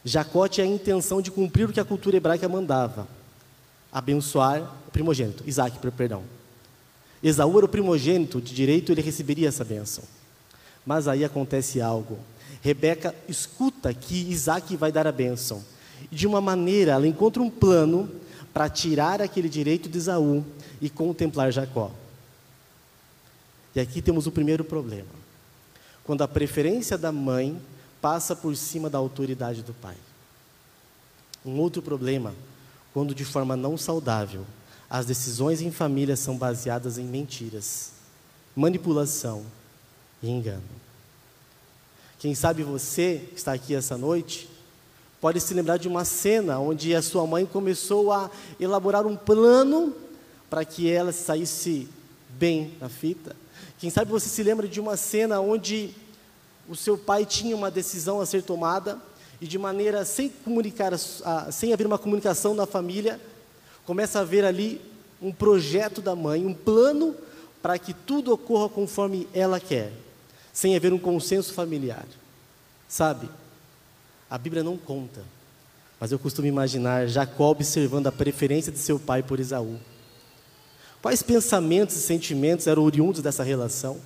Jacó 0.05 0.47
tinha 0.47 0.67
a 0.67 0.71
intenção 0.71 1.21
de 1.21 1.31
cumprir 1.31 1.69
o 1.69 1.73
que 1.73 1.81
a 1.81 1.85
cultura 1.85 2.17
hebraica 2.17 2.49
mandava, 2.49 3.09
abençoar 3.91 4.63
o 4.87 4.91
primogênito, 4.91 5.43
Isaac, 5.47 5.79
perdão. 5.97 6.36
Esaú 7.29 7.57
era 7.59 7.67
o 7.67 7.69
primogênito, 7.69 8.41
de 8.41 8.55
direito 8.55 8.93
ele 8.93 9.03
receberia 9.03 9.49
essa 9.49 9.65
bênção. 9.65 10.05
Mas 10.85 11.09
aí 11.09 11.25
acontece 11.25 11.81
algo. 11.81 12.19
Rebeca 12.63 13.15
escuta 13.29 13.93
que 13.93 14.31
Isaac 14.31 14.77
vai 14.77 14.93
dar 14.93 15.07
a 15.07 15.13
bênção. 15.13 15.65
E 16.11 16.15
de 16.15 16.27
uma 16.27 16.41
maneira, 16.41 16.93
ela 16.93 17.07
encontra 17.07 17.43
um 17.43 17.51
plano 17.51 18.09
para 18.53 18.69
tirar 18.69 19.21
aquele 19.21 19.49
direito 19.49 19.89
de 19.89 19.99
Esaú 19.99 20.45
e 20.81 20.89
contemplar 20.89 21.53
Jacó. 21.53 21.91
E 23.75 23.81
aqui 23.81 24.01
temos 24.01 24.27
o 24.27 24.33
primeiro 24.33 24.65
problema. 24.65 25.09
Quando 26.05 26.23
a 26.23 26.29
preferência 26.29 26.97
da 26.97 27.11
mãe 27.11 27.61
passa 28.01 28.37
por 28.37 28.55
cima 28.57 28.89
da 28.89 28.99
autoridade 28.99 29.63
do 29.63 29.75
pai. 29.75 29.97
Um 31.45 31.59
outro 31.59 31.83
problema, 31.83 32.35
quando 32.95 33.15
de 33.15 33.25
forma 33.25 33.57
não 33.57 33.77
saudável, 33.77 34.47
as 34.89 35.07
decisões 35.07 35.61
em 35.61 35.71
família 35.71 36.17
são 36.17 36.37
baseadas 36.37 36.99
em 36.99 37.05
mentiras, 37.05 37.93
manipulação 38.55 39.45
e 40.23 40.31
engano. 40.31 40.63
Quem 42.19 42.35
sabe 42.35 42.63
você 42.63 43.23
que 43.31 43.37
está 43.37 43.53
aqui 43.53 43.75
essa 43.75 43.99
noite 43.99 44.49
pode 45.21 45.41
se 45.41 45.53
lembrar 45.55 45.77
de 45.77 45.89
uma 45.89 46.05
cena 46.05 46.59
onde 46.59 46.95
a 46.95 47.03
sua 47.03 47.27
mãe 47.27 47.45
começou 47.45 48.13
a 48.13 48.31
elaborar 48.61 49.07
um 49.07 49.17
plano 49.17 49.95
para 50.49 50.65
que 50.65 50.91
ela 50.91 51.13
saísse 51.13 51.89
bem 52.31 52.75
na 52.81 52.89
fita. 52.89 53.35
Quem 53.79 53.91
sabe 53.91 54.11
você 54.11 54.29
se 54.29 54.43
lembra 54.43 54.69
de 54.69 54.81
uma 54.81 54.97
cena 54.97 55.41
onde 55.41 55.91
o 56.69 56.77
seu 56.77 56.97
pai 56.97 57.27
tinha 57.27 57.55
uma 57.55 57.71
decisão 57.71 58.21
a 58.21 58.27
ser 58.27 58.43
tomada 58.43 58.99
e 59.41 59.47
de 59.47 59.59
maneira 59.59 60.05
sem 60.05 60.29
comunicar, 60.29 60.93
sem 61.53 61.73
haver 61.73 61.87
uma 61.87 61.99
comunicação 61.99 62.55
na 62.55 62.67
família, 62.67 63.21
começa 63.87 64.19
a 64.19 64.23
haver 64.23 64.45
ali 64.45 64.81
um 65.23 65.33
projeto 65.33 66.03
da 66.03 66.15
mãe, 66.15 66.45
um 66.45 66.53
plano 66.53 67.15
para 67.63 67.79
que 67.79 67.95
tudo 67.95 68.33
ocorra 68.33 68.69
conforme 68.69 69.27
ela 69.33 69.59
quer, 69.59 69.93
sem 70.53 70.77
haver 70.77 70.93
um 70.93 70.99
consenso 70.99 71.55
familiar. 71.55 72.05
Sabe? 72.89 73.29
A 74.29 74.37
Bíblia 74.37 74.63
não 74.63 74.77
conta, 74.77 75.23
mas 75.99 76.13
eu 76.13 76.19
costumo 76.19 76.49
imaginar 76.49 77.07
Jacó 77.07 77.51
observando 77.51 78.09
a 78.09 78.13
preferência 78.13 78.71
de 78.73 78.79
seu 78.79 78.99
pai 78.99 79.23
por 79.23 79.41
Esaú. 79.41 79.79
Quais 81.01 81.23
pensamentos 81.23 81.97
e 81.97 82.01
sentimentos 82.01 82.67
eram 82.67 82.83
oriundos 82.83 83.23
dessa 83.23 83.45
relação? 83.45 83.99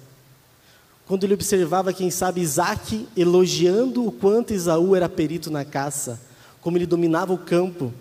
Quando 1.06 1.25
ele 1.25 1.34
observava, 1.34 1.92
quem 1.92 2.10
sabe, 2.10 2.40
Isaac 2.40 3.08
elogiando 3.16 4.06
o 4.06 4.12
quanto 4.12 4.52
Esaú 4.52 4.94
era 4.94 5.08
perito 5.08 5.50
na 5.50 5.64
caça, 5.64 6.20
como 6.60 6.76
ele 6.76 6.87
dominava 6.87 7.32
o 7.32 7.38
campo, 7.38 7.92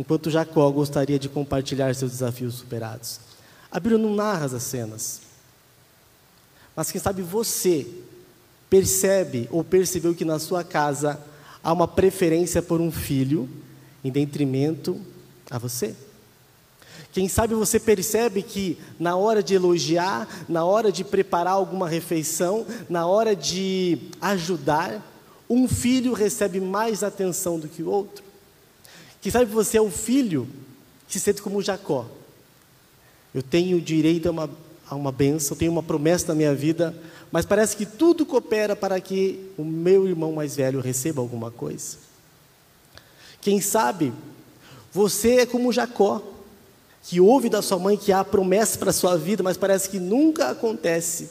enquanto 0.00 0.30
Jacó 0.30 0.70
gostaria 0.70 1.18
de 1.18 1.28
compartilhar 1.28 1.94
seus 1.94 2.12
desafios 2.12 2.54
superados. 2.54 3.20
A 3.70 3.78
Bíblia 3.78 3.98
não 3.98 4.14
narra 4.14 4.46
as 4.46 4.62
cenas. 4.62 5.20
Mas 6.74 6.90
quem 6.90 6.98
sabe 6.98 7.20
você 7.20 7.86
percebe 8.70 9.46
ou 9.52 9.62
percebeu 9.62 10.14
que 10.14 10.24
na 10.24 10.38
sua 10.38 10.64
casa 10.64 11.20
há 11.62 11.70
uma 11.70 11.86
preferência 11.86 12.62
por 12.62 12.80
um 12.80 12.90
filho 12.90 13.46
em 14.02 14.10
detrimento 14.10 14.98
a 15.50 15.58
você. 15.58 15.94
Quem 17.12 17.28
sabe 17.28 17.54
você 17.54 17.78
percebe 17.78 18.42
que 18.42 18.78
na 18.98 19.16
hora 19.16 19.42
de 19.42 19.54
elogiar, 19.54 20.26
na 20.48 20.64
hora 20.64 20.90
de 20.90 21.04
preparar 21.04 21.52
alguma 21.52 21.86
refeição, 21.86 22.64
na 22.88 23.04
hora 23.04 23.36
de 23.36 23.98
ajudar, 24.18 25.06
um 25.48 25.68
filho 25.68 26.14
recebe 26.14 26.58
mais 26.58 27.02
atenção 27.02 27.60
do 27.60 27.68
que 27.68 27.82
o 27.82 27.90
outro. 27.90 28.29
Quem 29.20 29.30
sabe 29.30 29.44
você 29.46 29.76
é 29.76 29.82
o 29.82 29.90
filho 29.90 30.48
que 31.06 31.14
se 31.14 31.20
sente 31.20 31.42
como 31.42 31.60
Jacó. 31.60 32.06
Eu 33.34 33.42
tenho 33.42 33.80
direito 33.80 34.28
a 34.28 34.30
uma, 34.30 34.50
a 34.88 34.94
uma 34.94 35.12
bênção, 35.12 35.56
tenho 35.56 35.72
uma 35.72 35.82
promessa 35.82 36.28
na 36.28 36.34
minha 36.34 36.54
vida, 36.54 36.94
mas 37.30 37.44
parece 37.44 37.76
que 37.76 37.86
tudo 37.86 38.24
coopera 38.24 38.74
para 38.74 39.00
que 39.00 39.50
o 39.56 39.64
meu 39.64 40.08
irmão 40.08 40.32
mais 40.32 40.56
velho 40.56 40.80
receba 40.80 41.20
alguma 41.20 41.50
coisa. 41.50 41.98
Quem 43.40 43.60
sabe 43.60 44.12
você 44.92 45.36
é 45.36 45.46
como 45.46 45.72
Jacó, 45.72 46.22
que 47.02 47.20
ouve 47.20 47.48
da 47.48 47.62
sua 47.62 47.78
mãe 47.78 47.96
que 47.96 48.12
há 48.12 48.24
promessa 48.24 48.78
para 48.78 48.90
a 48.90 48.92
sua 48.92 49.16
vida, 49.16 49.42
mas 49.42 49.56
parece 49.56 49.88
que 49.88 49.98
nunca 49.98 50.50
acontece. 50.50 51.30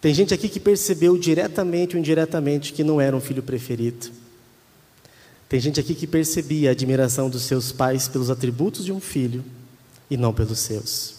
Tem 0.00 0.12
gente 0.12 0.34
aqui 0.34 0.48
que 0.48 0.58
percebeu 0.58 1.16
diretamente 1.16 1.94
ou 1.94 2.00
indiretamente 2.00 2.72
que 2.72 2.82
não 2.82 3.00
era 3.00 3.16
um 3.16 3.20
filho 3.20 3.42
preferido. 3.42 4.10
Tem 5.52 5.60
gente 5.60 5.78
aqui 5.78 5.94
que 5.94 6.06
percebia 6.06 6.70
a 6.70 6.72
admiração 6.72 7.28
dos 7.28 7.42
seus 7.42 7.72
pais 7.72 8.08
pelos 8.08 8.30
atributos 8.30 8.86
de 8.86 8.90
um 8.90 8.98
filho 8.98 9.44
e 10.10 10.16
não 10.16 10.32
pelos 10.32 10.58
seus. 10.60 11.16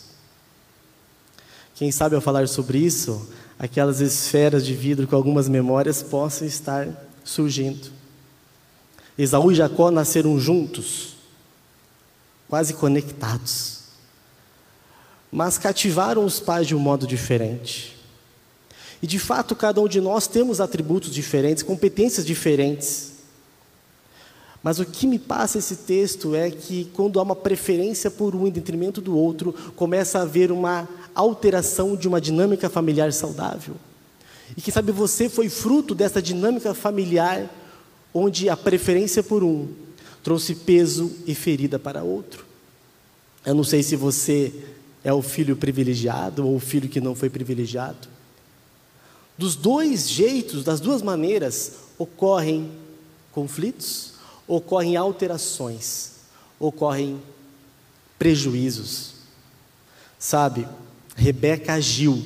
Quem 1.75 1.92
sabe 1.92 2.16
ao 2.16 2.22
falar 2.22 2.48
sobre 2.48 2.80
isso, 2.80 3.30
aquelas 3.60 4.02
esferas 4.02 4.66
de 4.66 4.74
vidro 4.74 5.06
com 5.06 5.16
algumas 5.16 5.48
memórias 5.48 6.02
possam 6.02 6.48
estar 6.48 6.88
surgindo. 7.24 7.92
Esaú 9.16 9.52
e 9.52 9.56
Jacó 9.56 9.92
nasceram 9.92 10.40
juntos, 10.40 11.16
quase 12.50 12.74
conectados, 12.74 13.82
mas 15.32 15.60
cativaram 15.60 16.25
os 16.25 16.40
pais 16.40 16.66
de 16.66 16.74
um 16.74 16.80
modo 16.80 17.06
diferente. 17.06 17.96
E 19.00 19.06
de 19.06 19.20
fato, 19.20 19.56
cada 19.56 19.80
um 19.80 19.88
de 19.88 20.02
nós 20.02 20.25
temos 20.25 20.60
atributos 20.60 21.13
diferentes, 21.13 21.62
competências 21.62 22.25
diferentes. 22.25 23.12
Mas 24.63 24.79
o 24.79 24.86
que 24.86 25.05
me 25.05 25.20
passa 25.20 25.58
esse 25.58 25.75
texto 25.75 26.34
é 26.34 26.50
que 26.50 26.89
quando 26.93 27.20
há 27.20 27.24
uma 27.24 27.36
preferência 27.36 28.10
por 28.10 28.34
um 28.34 28.48
em 28.48 28.51
detrimento 28.51 29.01
do 29.01 29.15
outro, 29.15 29.53
começa 29.75 30.20
a 30.20 30.22
haver 30.22 30.53
uma 30.53 30.88
alteração 31.13 31.98
de 31.98 32.08
uma 32.08 32.22
dinâmica 32.22 32.70
familiar 32.70 33.12
saudável. 33.12 33.75
E 34.55 34.62
que 34.62 34.72
sabe 34.72 34.93
você 34.93 35.27
foi 35.27 35.50
fruto 35.50 35.93
dessa 35.93 36.22
dinâmica 36.22 36.74
familiar 36.74 37.50
onde 38.13 38.48
a 38.48 38.55
preferência 38.55 39.22
por 39.22 39.43
um 39.43 39.67
trouxe 40.24 40.55
peso 40.55 41.12
e 41.27 41.36
ferida 41.36 41.77
para 41.77 42.03
outro. 42.03 42.46
Eu 43.46 43.53
não 43.53 43.65
sei 43.65 43.84
se 43.84 43.98
você 43.98 44.53
é 45.03 45.12
o 45.12 45.22
filho 45.22 45.58
privilegiado 45.58 46.48
ou 46.48 46.55
o 46.55 46.60
filho 46.60 46.88
que 46.88 47.01
não 47.01 47.13
foi 47.13 47.29
privilegiado. 47.29 48.08
Dos 49.38 49.58
dois 49.58 50.10
jeitos, 50.10 50.63
das 50.63 50.79
duas 50.79 51.01
maneiras, 51.01 51.74
ocorrem 51.98 52.72
conflitos, 53.34 54.12
ocorrem 54.48 54.96
alterações, 54.96 56.12
ocorrem 56.60 57.22
prejuízos. 58.18 59.14
Sabe, 60.18 60.68
Rebeca 61.16 61.74
agiu 61.74 62.24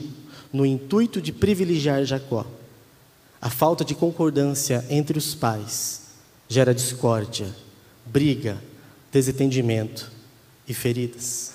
no 0.51 0.65
intuito 0.65 1.21
de 1.21 1.31
privilegiar 1.31 2.03
Jacó. 2.05 2.45
A 3.41 3.49
falta 3.49 3.85
de 3.85 3.93
concordância 3.93 4.85
entre 4.89 5.17
os 5.17 5.35
pais 5.35 6.01
gera 6.47 6.73
discórdia, 6.73 7.53
briga, 8.05 8.57
desentendimento 9.11 10.11
e 10.67 10.73
feridas. 10.73 11.53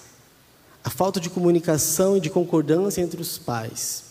A 0.84 0.90
falta 0.90 1.20
de 1.20 1.30
comunicação 1.30 2.16
e 2.16 2.20
de 2.20 2.28
concordância 2.28 3.00
entre 3.00 3.20
os 3.20 3.38
pais, 3.38 4.04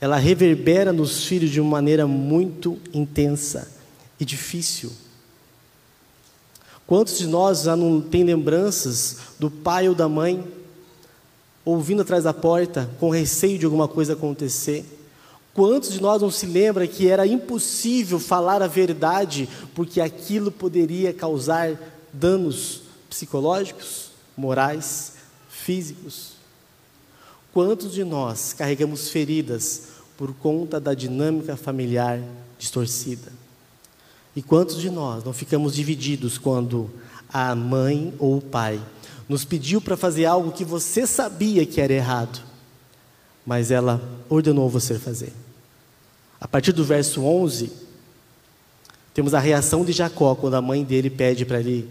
ela 0.00 0.16
reverbera 0.16 0.92
nos 0.92 1.24
filhos 1.24 1.50
de 1.50 1.60
uma 1.60 1.70
maneira 1.70 2.06
muito 2.06 2.78
intensa 2.92 3.70
e 4.18 4.24
difícil. 4.24 4.92
Quantos 6.90 7.18
de 7.18 7.28
nós 7.28 7.62
já 7.62 7.76
não 7.76 8.00
tem 8.00 8.24
lembranças 8.24 9.18
do 9.38 9.48
pai 9.48 9.88
ou 9.88 9.94
da 9.94 10.08
mãe 10.08 10.44
ouvindo 11.64 12.02
atrás 12.02 12.24
da 12.24 12.34
porta 12.34 12.90
com 12.98 13.10
receio 13.10 13.56
de 13.60 13.64
alguma 13.64 13.86
coisa 13.86 14.14
acontecer? 14.14 14.84
Quantos 15.54 15.92
de 15.92 16.02
nós 16.02 16.20
não 16.20 16.32
se 16.32 16.46
lembra 16.46 16.88
que 16.88 17.08
era 17.08 17.24
impossível 17.24 18.18
falar 18.18 18.60
a 18.60 18.66
verdade 18.66 19.48
porque 19.72 20.00
aquilo 20.00 20.50
poderia 20.50 21.12
causar 21.12 21.78
danos 22.12 22.82
psicológicos, 23.08 24.10
morais, 24.36 25.12
físicos? 25.48 26.32
Quantos 27.52 27.92
de 27.92 28.02
nós 28.02 28.52
carregamos 28.52 29.10
feridas 29.10 29.90
por 30.18 30.34
conta 30.34 30.80
da 30.80 30.92
dinâmica 30.92 31.56
familiar 31.56 32.20
distorcida? 32.58 33.39
E 34.34 34.42
quantos 34.42 34.80
de 34.80 34.90
nós 34.90 35.24
não 35.24 35.32
ficamos 35.32 35.74
divididos 35.74 36.38
quando 36.38 36.90
a 37.32 37.54
mãe 37.54 38.14
ou 38.18 38.38
o 38.38 38.42
pai 38.42 38.80
nos 39.28 39.44
pediu 39.44 39.80
para 39.80 39.96
fazer 39.96 40.24
algo 40.24 40.52
que 40.52 40.64
você 40.64 41.06
sabia 41.06 41.66
que 41.66 41.80
era 41.80 41.92
errado, 41.92 42.40
mas 43.44 43.70
ela 43.70 44.00
ordenou 44.28 44.68
você 44.68 44.98
fazer? 44.98 45.32
A 46.40 46.48
partir 46.48 46.72
do 46.72 46.84
verso 46.84 47.22
11, 47.22 47.70
temos 49.12 49.34
a 49.34 49.38
reação 49.38 49.84
de 49.84 49.92
Jacó 49.92 50.34
quando 50.34 50.54
a 50.54 50.62
mãe 50.62 50.84
dele 50.84 51.10
pede 51.10 51.44
para 51.44 51.60
ele 51.60 51.88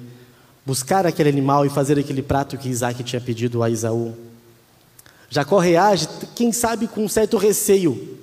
buscar 0.66 1.06
aquele 1.06 1.30
animal 1.30 1.66
e 1.66 1.70
fazer 1.70 2.00
aquele 2.00 2.22
prato 2.22 2.58
que 2.58 2.70
Isaac 2.70 3.04
tinha 3.04 3.22
pedido 3.22 3.62
a 3.62 3.70
Isaú. 3.70 4.16
Jacó 5.30 5.60
reage, 5.60 6.08
quem 6.36 6.52
sabe 6.52 6.88
com 6.88 7.04
um 7.04 7.10
certo 7.10 7.38
receio. 7.38 8.18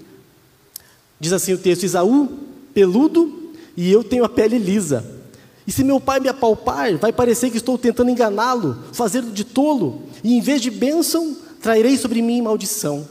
Diz 1.20 1.32
assim 1.32 1.52
o 1.52 1.58
texto: 1.58 1.84
Isaú, 1.84 2.38
peludo, 2.74 3.45
e 3.76 3.90
eu 3.90 4.02
tenho 4.02 4.24
a 4.24 4.28
pele 4.28 4.58
lisa. 4.58 5.04
E 5.66 5.72
se 5.72 5.82
meu 5.82 6.00
pai 6.00 6.20
me 6.20 6.28
apalpar, 6.28 6.96
vai 6.96 7.12
parecer 7.12 7.50
que 7.50 7.56
estou 7.56 7.76
tentando 7.76 8.10
enganá-lo, 8.10 8.78
fazendo 8.92 9.32
de 9.32 9.44
tolo, 9.44 10.02
e 10.22 10.36
em 10.36 10.40
vez 10.40 10.62
de 10.62 10.70
bênção, 10.70 11.36
trairei 11.60 11.96
sobre 11.98 12.22
mim 12.22 12.40
maldição. 12.40 13.06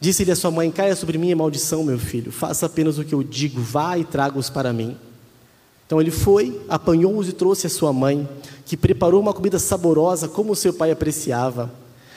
Disse-lhe 0.00 0.32
a 0.32 0.36
sua 0.36 0.50
mãe: 0.50 0.70
Caia 0.70 0.96
sobre 0.96 1.18
mim 1.18 1.30
a 1.32 1.36
maldição, 1.36 1.84
meu 1.84 1.98
filho, 1.98 2.32
faça 2.32 2.66
apenas 2.66 2.98
o 2.98 3.04
que 3.04 3.14
eu 3.14 3.22
digo, 3.22 3.60
vá 3.60 3.96
e 3.96 4.04
traga-os 4.04 4.50
para 4.50 4.72
mim. 4.72 4.96
Então 5.86 6.00
ele 6.00 6.10
foi, 6.10 6.60
apanhou-os 6.68 7.28
e 7.28 7.32
trouxe 7.32 7.66
a 7.66 7.70
sua 7.70 7.92
mãe, 7.92 8.28
que 8.64 8.76
preparou 8.76 9.20
uma 9.20 9.34
comida 9.34 9.58
saborosa, 9.58 10.28
como 10.28 10.54
seu 10.54 10.72
pai 10.72 10.90
apreciava. 10.90 11.70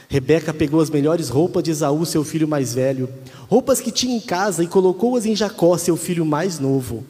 Rebeca 0.08 0.54
pegou 0.54 0.80
as 0.80 0.92
melhores 0.92 1.30
roupas 1.30 1.64
de 1.64 1.72
Esaú, 1.72 2.06
seu 2.06 2.24
filho 2.24 2.48
mais 2.48 2.74
velho, 2.74 3.10
roupas 3.50 3.80
que 3.80 3.92
tinha 3.92 4.16
em 4.16 4.20
casa, 4.20 4.64
e 4.64 4.68
colocou-as 4.68 5.26
em 5.26 5.36
Jacó, 5.36 5.76
seu 5.76 5.98
filho 5.98 6.24
mais 6.24 6.60
novo. 6.60 7.04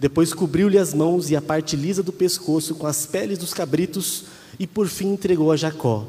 Depois 0.00 0.32
cobriu-lhe 0.32 0.78
as 0.78 0.94
mãos 0.94 1.30
e 1.30 1.36
a 1.36 1.42
parte 1.42 1.76
lisa 1.76 2.02
do 2.02 2.12
pescoço 2.12 2.74
com 2.74 2.86
as 2.86 3.06
peles 3.06 3.38
dos 3.38 3.54
cabritos, 3.54 4.24
e 4.58 4.66
por 4.66 4.88
fim 4.88 5.12
entregou 5.12 5.52
a 5.52 5.56
Jacó 5.56 6.06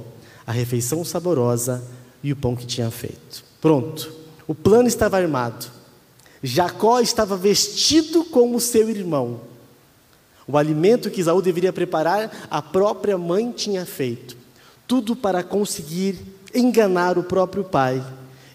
a 0.48 0.52
refeição 0.52 1.06
saborosa 1.06 1.84
e 2.24 2.32
o 2.32 2.36
pão 2.36 2.56
que 2.56 2.66
tinha 2.66 2.90
feito. 2.90 3.44
Pronto, 3.62 4.12
o 4.48 4.56
plano 4.56 4.88
estava 4.88 5.18
armado. 5.18 5.68
Jacó 6.42 7.00
estava 7.00 7.38
vestido 7.38 8.24
como 8.24 8.60
seu 8.60 8.90
irmão. 8.90 9.42
O 10.48 10.58
alimento 10.58 11.12
que 11.12 11.22
Esaú 11.22 11.42
deveria 11.42 11.72
preparar, 11.72 12.48
a 12.50 12.62
própria 12.62 13.18
mãe 13.18 13.52
tinha 13.52 13.86
feito 13.86 14.42
tudo 14.92 15.16
para 15.16 15.42
conseguir 15.42 16.20
enganar 16.54 17.18
o 17.18 17.24
próprio 17.24 17.64
pai 17.64 18.04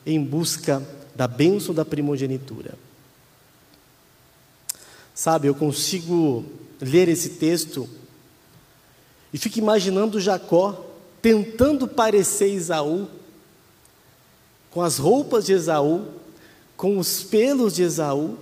em 0.04 0.22
busca 0.22 0.82
da 1.14 1.26
bênção 1.26 1.74
da 1.74 1.82
primogenitura. 1.82 2.74
Sabe, 5.16 5.48
eu 5.48 5.54
consigo 5.54 6.44
ler 6.78 7.08
esse 7.08 7.30
texto 7.30 7.88
e 9.32 9.38
fico 9.38 9.58
imaginando 9.58 10.20
Jacó 10.20 10.84
tentando 11.22 11.88
parecer 11.88 12.52
Esaú, 12.52 13.08
com 14.70 14.82
as 14.82 14.98
roupas 14.98 15.46
de 15.46 15.54
Esaú, 15.54 16.04
com 16.76 16.98
os 16.98 17.22
pelos 17.22 17.74
de 17.74 17.82
Esaú, 17.82 18.36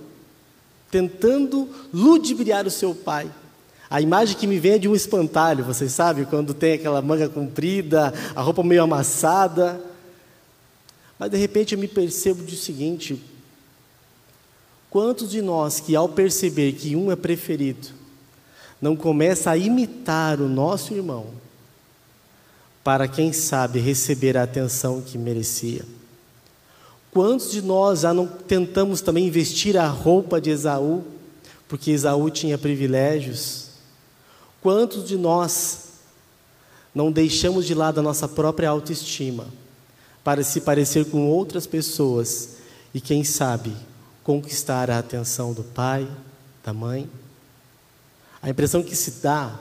tentando 0.91 1.69
ludibriar 1.93 2.67
o 2.67 2.71
seu 2.71 2.93
pai. 2.93 3.31
A 3.89 4.01
imagem 4.01 4.35
que 4.35 4.45
me 4.45 4.59
vem 4.59 4.73
é 4.73 4.77
de 4.77 4.89
um 4.89 4.95
espantalho, 4.95 5.63
vocês 5.63 5.93
sabem, 5.93 6.25
quando 6.25 6.53
tem 6.53 6.73
aquela 6.73 7.01
manga 7.01 7.29
comprida, 7.29 8.13
a 8.35 8.41
roupa 8.41 8.61
meio 8.63 8.83
amassada. 8.83 9.81
Mas 11.17 11.31
de 11.31 11.37
repente 11.37 11.73
eu 11.73 11.79
me 11.79 11.87
percebo 11.87 12.43
de 12.43 12.55
o 12.55 12.57
seguinte: 12.57 13.34
quantos 14.95 15.29
de 15.29 15.41
nós 15.41 15.81
que 15.81 15.93
ao 15.93 16.07
perceber 16.07 16.71
que 16.71 16.95
um 16.95 17.11
é 17.11 17.17
preferido, 17.17 17.89
não 18.81 18.95
começa 18.95 19.51
a 19.51 19.57
imitar 19.57 20.39
o 20.39 20.47
nosso 20.47 20.93
irmão, 20.93 21.25
para 22.81 23.05
quem 23.05 23.33
sabe 23.33 23.77
receber 23.77 24.37
a 24.37 24.43
atenção 24.43 25.01
que 25.01 25.17
merecia? 25.17 25.83
Quantos 27.11 27.51
de 27.51 27.61
nós 27.61 27.99
já 27.99 28.13
não 28.13 28.25
tentamos 28.25 29.01
também 29.01 29.29
vestir 29.29 29.77
a 29.77 29.85
roupa 29.85 30.39
de 30.39 30.49
Esaú, 30.49 31.03
porque 31.67 31.91
Esaú 31.91 32.29
tinha 32.29 32.57
privilégios? 32.57 33.71
Quantos 34.61 35.05
de 35.05 35.17
nós 35.17 35.89
não 36.93 37.11
deixamos 37.11 37.65
de 37.65 37.73
lado 37.73 37.99
a 37.99 38.01
nossa 38.01 38.29
própria 38.29 38.69
autoestima 38.69 39.45
para 40.23 40.41
se 40.41 40.61
parecer 40.61 41.03
com 41.11 41.27
outras 41.27 41.67
pessoas 41.67 42.51
e, 42.93 43.01
quem 43.01 43.25
sabe, 43.25 43.73
conquistar 44.25 44.89
a 44.89 44.97
atenção 44.97 45.53
do 45.53 45.63
pai, 45.63 46.05
da 46.63 46.73
mãe? 46.73 47.07
A 48.41 48.49
impressão 48.49 48.81
que 48.83 48.95
se 48.95 49.21
dá 49.21 49.57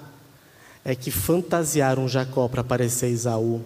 é 0.83 0.94
que 0.94 1.11
fantasiaram 1.11 2.09
Jacó 2.09 2.48
para 2.48 2.64
parecer 2.64 3.11
Isaú. 3.11 3.62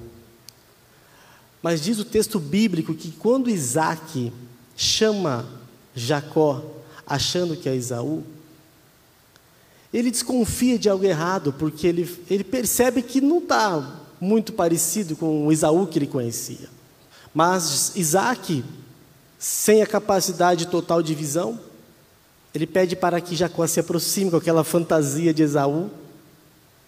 Mas 1.63 1.81
diz 1.81 2.01
o 2.01 2.05
texto 2.05 2.41
bíblico 2.41 2.95
que 2.95 3.13
quando 3.13 3.49
Isaac 3.49 4.33
chama 4.77 5.47
Jacó 5.95 6.65
achando 7.07 7.57
que 7.57 7.69
é 7.69 7.77
Isaú, 7.77 8.25
ele 9.93 10.11
desconfia 10.11 10.79
de 10.79 10.89
algo 10.89 11.05
errado, 11.05 11.53
porque 11.53 11.87
ele, 11.87 12.23
ele 12.29 12.45
percebe 12.45 13.03
que 13.03 13.21
não 13.21 13.39
está 13.39 14.03
muito 14.21 14.53
parecido 14.53 15.15
com 15.17 15.47
o 15.47 15.53
Esaú 15.53 15.87
que 15.87 15.99
ele 15.99 16.07
conhecia. 16.09 16.69
Mas 17.33 17.95
Isaac, 17.97 18.65
sem 19.39 19.83
a 19.83 19.87
capacidade 19.87 20.67
total 20.67 21.03
de 21.03 21.15
visão, 21.15 21.61
ele 22.55 22.67
pede 22.67 22.97
para 22.97 23.21
que 23.21 23.37
Jacó 23.37 23.67
se 23.67 23.79
aproxime 23.79 24.31
com 24.31 24.37
aquela 24.37 24.65
fantasia 24.65 25.33
de 25.33 25.43
Esaú. 25.43 25.91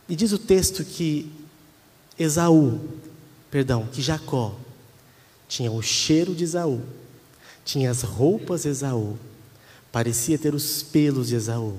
E 0.09 0.17
diz 0.17 0.33
o 0.33 0.39
texto 0.39 0.85
que 0.85 1.31
Esaú, 2.19 2.81
perdão, 3.51 3.87
que 3.87 4.03
Jacó 4.03 4.55
tinha 5.49 5.71
o 5.71 5.83
cheiro 5.83 6.35
de 6.35 6.45
Esaú, 6.45 6.81
tinha 7.65 7.91
as 7.91 8.03
roupas 8.03 8.63
de 8.63 8.69
Esaú, 8.71 9.17
parecia 9.93 10.39
ter 10.39 10.55
os 10.55 10.83
pelos 10.83 11.29
de 11.29 11.37
Esaú 11.37 11.77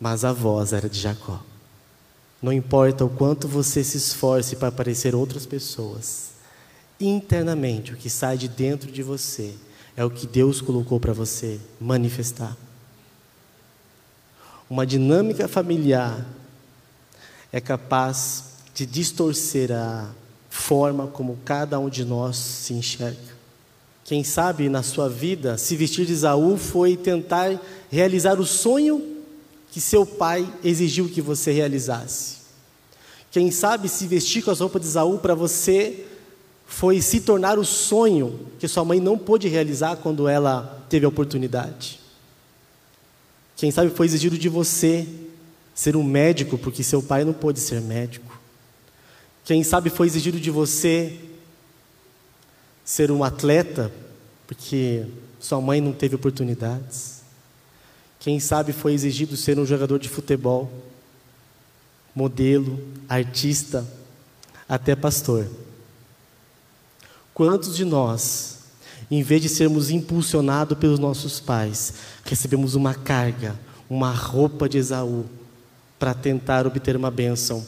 mas 0.00 0.24
a 0.24 0.32
voz 0.32 0.72
era 0.72 0.88
de 0.88 0.98
Jacó. 0.98 1.40
Não 2.40 2.52
importa 2.52 3.04
o 3.04 3.10
quanto 3.10 3.48
você 3.48 3.82
se 3.82 3.96
esforce 3.96 4.56
para 4.56 4.70
parecer 4.70 5.14
outras 5.14 5.44
pessoas, 5.44 6.30
internamente 7.00 7.92
o 7.92 7.96
que 7.96 8.10
sai 8.10 8.36
de 8.36 8.48
dentro 8.48 8.90
de 8.90 9.02
você 9.02 9.54
é 9.96 10.04
o 10.04 10.10
que 10.10 10.26
Deus 10.26 10.60
colocou 10.60 10.98
para 11.00 11.12
você 11.12 11.60
manifestar. 11.80 12.56
Uma 14.70 14.86
dinâmica 14.86 15.48
familiar 15.48 16.26
é 17.52 17.60
capaz 17.60 18.44
de 18.74 18.84
distorcer 18.84 19.72
a 19.72 20.10
forma 20.50 21.06
como 21.06 21.38
cada 21.44 21.78
um 21.78 21.88
de 21.88 22.04
nós 22.04 22.36
se 22.36 22.74
enxerga. 22.74 23.38
Quem 24.04 24.22
sabe 24.24 24.68
na 24.68 24.82
sua 24.82 25.08
vida, 25.08 25.58
se 25.58 25.76
vestir 25.76 26.06
de 26.06 26.12
Isaú 26.12 26.56
foi 26.56 26.96
tentar 26.96 27.60
realizar 27.90 28.40
o 28.40 28.46
sonho 28.46 29.16
que 29.70 29.80
seu 29.80 30.06
pai 30.06 30.50
exigiu 30.64 31.08
que 31.08 31.20
você 31.20 31.52
realizasse. 31.52 32.38
Quem 33.30 33.50
sabe 33.50 33.88
se 33.88 34.06
vestir 34.06 34.42
com 34.42 34.50
as 34.50 34.60
roupas 34.60 34.82
de 34.82 34.88
Isaú 34.88 35.18
para 35.18 35.34
você 35.34 36.06
foi 36.70 37.00
se 37.00 37.22
tornar 37.22 37.58
o 37.58 37.64
sonho 37.64 38.38
que 38.58 38.68
sua 38.68 38.84
mãe 38.84 39.00
não 39.00 39.18
pôde 39.18 39.48
realizar 39.48 39.96
quando 39.96 40.28
ela 40.28 40.84
teve 40.88 41.06
a 41.06 41.08
oportunidade. 41.08 41.98
Quem 43.56 43.70
sabe 43.70 43.90
foi 43.90 44.04
exigido 44.06 44.38
de 44.38 44.50
você 44.50 45.08
ser 45.74 45.96
um 45.96 46.04
médico 46.04 46.58
porque 46.58 46.84
seu 46.84 47.02
pai 47.02 47.24
não 47.24 47.32
pôde 47.32 47.58
ser 47.58 47.80
médico. 47.80 48.38
Quem 49.44 49.64
sabe 49.64 49.88
foi 49.88 50.06
exigido 50.06 50.38
de 50.38 50.50
você 50.50 51.18
ser 52.84 53.10
um 53.10 53.24
atleta 53.24 53.90
porque 54.46 55.06
sua 55.40 55.62
mãe 55.62 55.80
não 55.80 55.92
teve 55.92 56.16
oportunidades. 56.16 57.22
Quem 58.20 58.38
sabe 58.38 58.74
foi 58.74 58.92
exigido 58.92 59.38
ser 59.38 59.58
um 59.58 59.64
jogador 59.64 59.98
de 59.98 60.08
futebol, 60.08 60.70
modelo, 62.14 62.78
artista, 63.08 63.86
até 64.68 64.94
pastor. 64.94 65.48
Quantos 67.38 67.76
de 67.76 67.84
nós, 67.84 68.56
em 69.08 69.22
vez 69.22 69.40
de 69.40 69.48
sermos 69.48 69.90
impulsionados 69.90 70.76
pelos 70.76 70.98
nossos 70.98 71.38
pais, 71.38 71.94
recebemos 72.24 72.74
uma 72.74 72.94
carga, 72.94 73.54
uma 73.88 74.10
roupa 74.10 74.68
de 74.68 74.76
Esaú, 74.76 75.24
para 76.00 76.14
tentar 76.14 76.66
obter 76.66 76.96
uma 76.96 77.12
bênção 77.12 77.64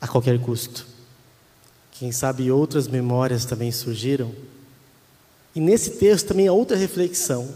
a 0.00 0.06
qualquer 0.06 0.38
custo. 0.38 0.86
Quem 1.90 2.12
sabe 2.12 2.48
outras 2.52 2.86
memórias 2.86 3.44
também 3.44 3.72
surgiram. 3.72 4.30
E 5.52 5.58
nesse 5.58 5.90
texto 5.98 6.28
também 6.28 6.46
há 6.46 6.52
outra 6.52 6.76
reflexão. 6.76 7.48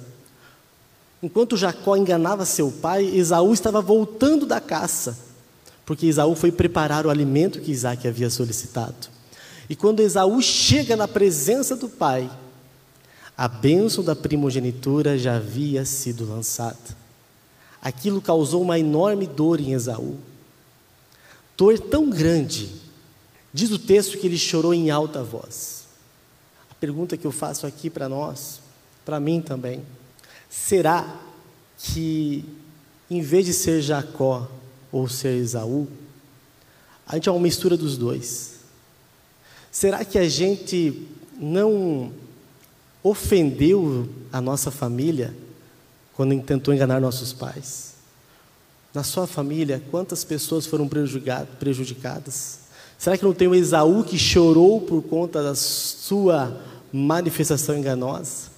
Enquanto 1.22 1.56
Jacó 1.56 1.96
enganava 1.96 2.44
seu 2.44 2.72
pai, 2.72 3.04
Esaú 3.04 3.54
estava 3.54 3.80
voltando 3.80 4.44
da 4.46 4.60
caça, 4.60 5.16
porque 5.86 6.06
Esaú 6.06 6.34
foi 6.34 6.50
preparar 6.50 7.06
o 7.06 7.10
alimento 7.10 7.60
que 7.60 7.70
Isaac 7.70 8.08
havia 8.08 8.28
solicitado. 8.28 9.14
E 9.68 9.74
quando 9.74 10.00
Esaú 10.00 10.40
chega 10.42 10.96
na 10.96 11.08
presença 11.08 11.74
do 11.74 11.88
pai, 11.88 12.30
a 13.36 13.48
bênção 13.48 14.04
da 14.04 14.14
primogenitura 14.14 15.18
já 15.18 15.36
havia 15.36 15.84
sido 15.84 16.28
lançada. 16.28 17.04
Aquilo 17.82 18.22
causou 18.22 18.62
uma 18.62 18.78
enorme 18.78 19.26
dor 19.26 19.60
em 19.60 19.72
Esaú. 19.72 20.16
Dor 21.56 21.78
tão 21.78 22.10
grande, 22.10 22.70
diz 23.52 23.70
o 23.70 23.78
texto 23.78 24.18
que 24.18 24.26
ele 24.26 24.38
chorou 24.38 24.72
em 24.72 24.90
alta 24.90 25.22
voz. 25.22 25.84
A 26.70 26.74
pergunta 26.74 27.16
que 27.16 27.26
eu 27.26 27.32
faço 27.32 27.66
aqui 27.66 27.90
para 27.90 28.08
nós, 28.08 28.60
para 29.04 29.20
mim 29.20 29.40
também, 29.40 29.82
será 30.48 31.20
que 31.78 32.44
em 33.10 33.20
vez 33.20 33.44
de 33.46 33.52
ser 33.52 33.82
Jacó 33.82 34.50
ou 34.90 35.08
ser 35.08 35.36
Esaú, 35.36 35.88
a 37.06 37.16
gente 37.16 37.28
é 37.28 37.32
uma 37.32 37.40
mistura 37.40 37.76
dos 37.76 37.98
dois? 37.98 38.53
Será 39.74 40.04
que 40.04 40.16
a 40.16 40.28
gente 40.28 41.04
não 41.36 42.12
ofendeu 43.02 44.08
a 44.32 44.40
nossa 44.40 44.70
família 44.70 45.34
quando 46.12 46.40
tentou 46.42 46.72
enganar 46.72 47.00
nossos 47.00 47.32
pais? 47.32 47.94
Na 48.94 49.02
sua 49.02 49.26
família, 49.26 49.82
quantas 49.90 50.22
pessoas 50.22 50.64
foram 50.64 50.88
prejudicadas? 51.58 52.60
Será 52.96 53.18
que 53.18 53.24
não 53.24 53.34
tem 53.34 53.48
um 53.48 53.54
Esaú 53.54 54.04
que 54.04 54.16
chorou 54.16 54.80
por 54.80 55.02
conta 55.02 55.42
da 55.42 55.56
sua 55.56 56.56
manifestação 56.92 57.76
enganosa? 57.76 58.52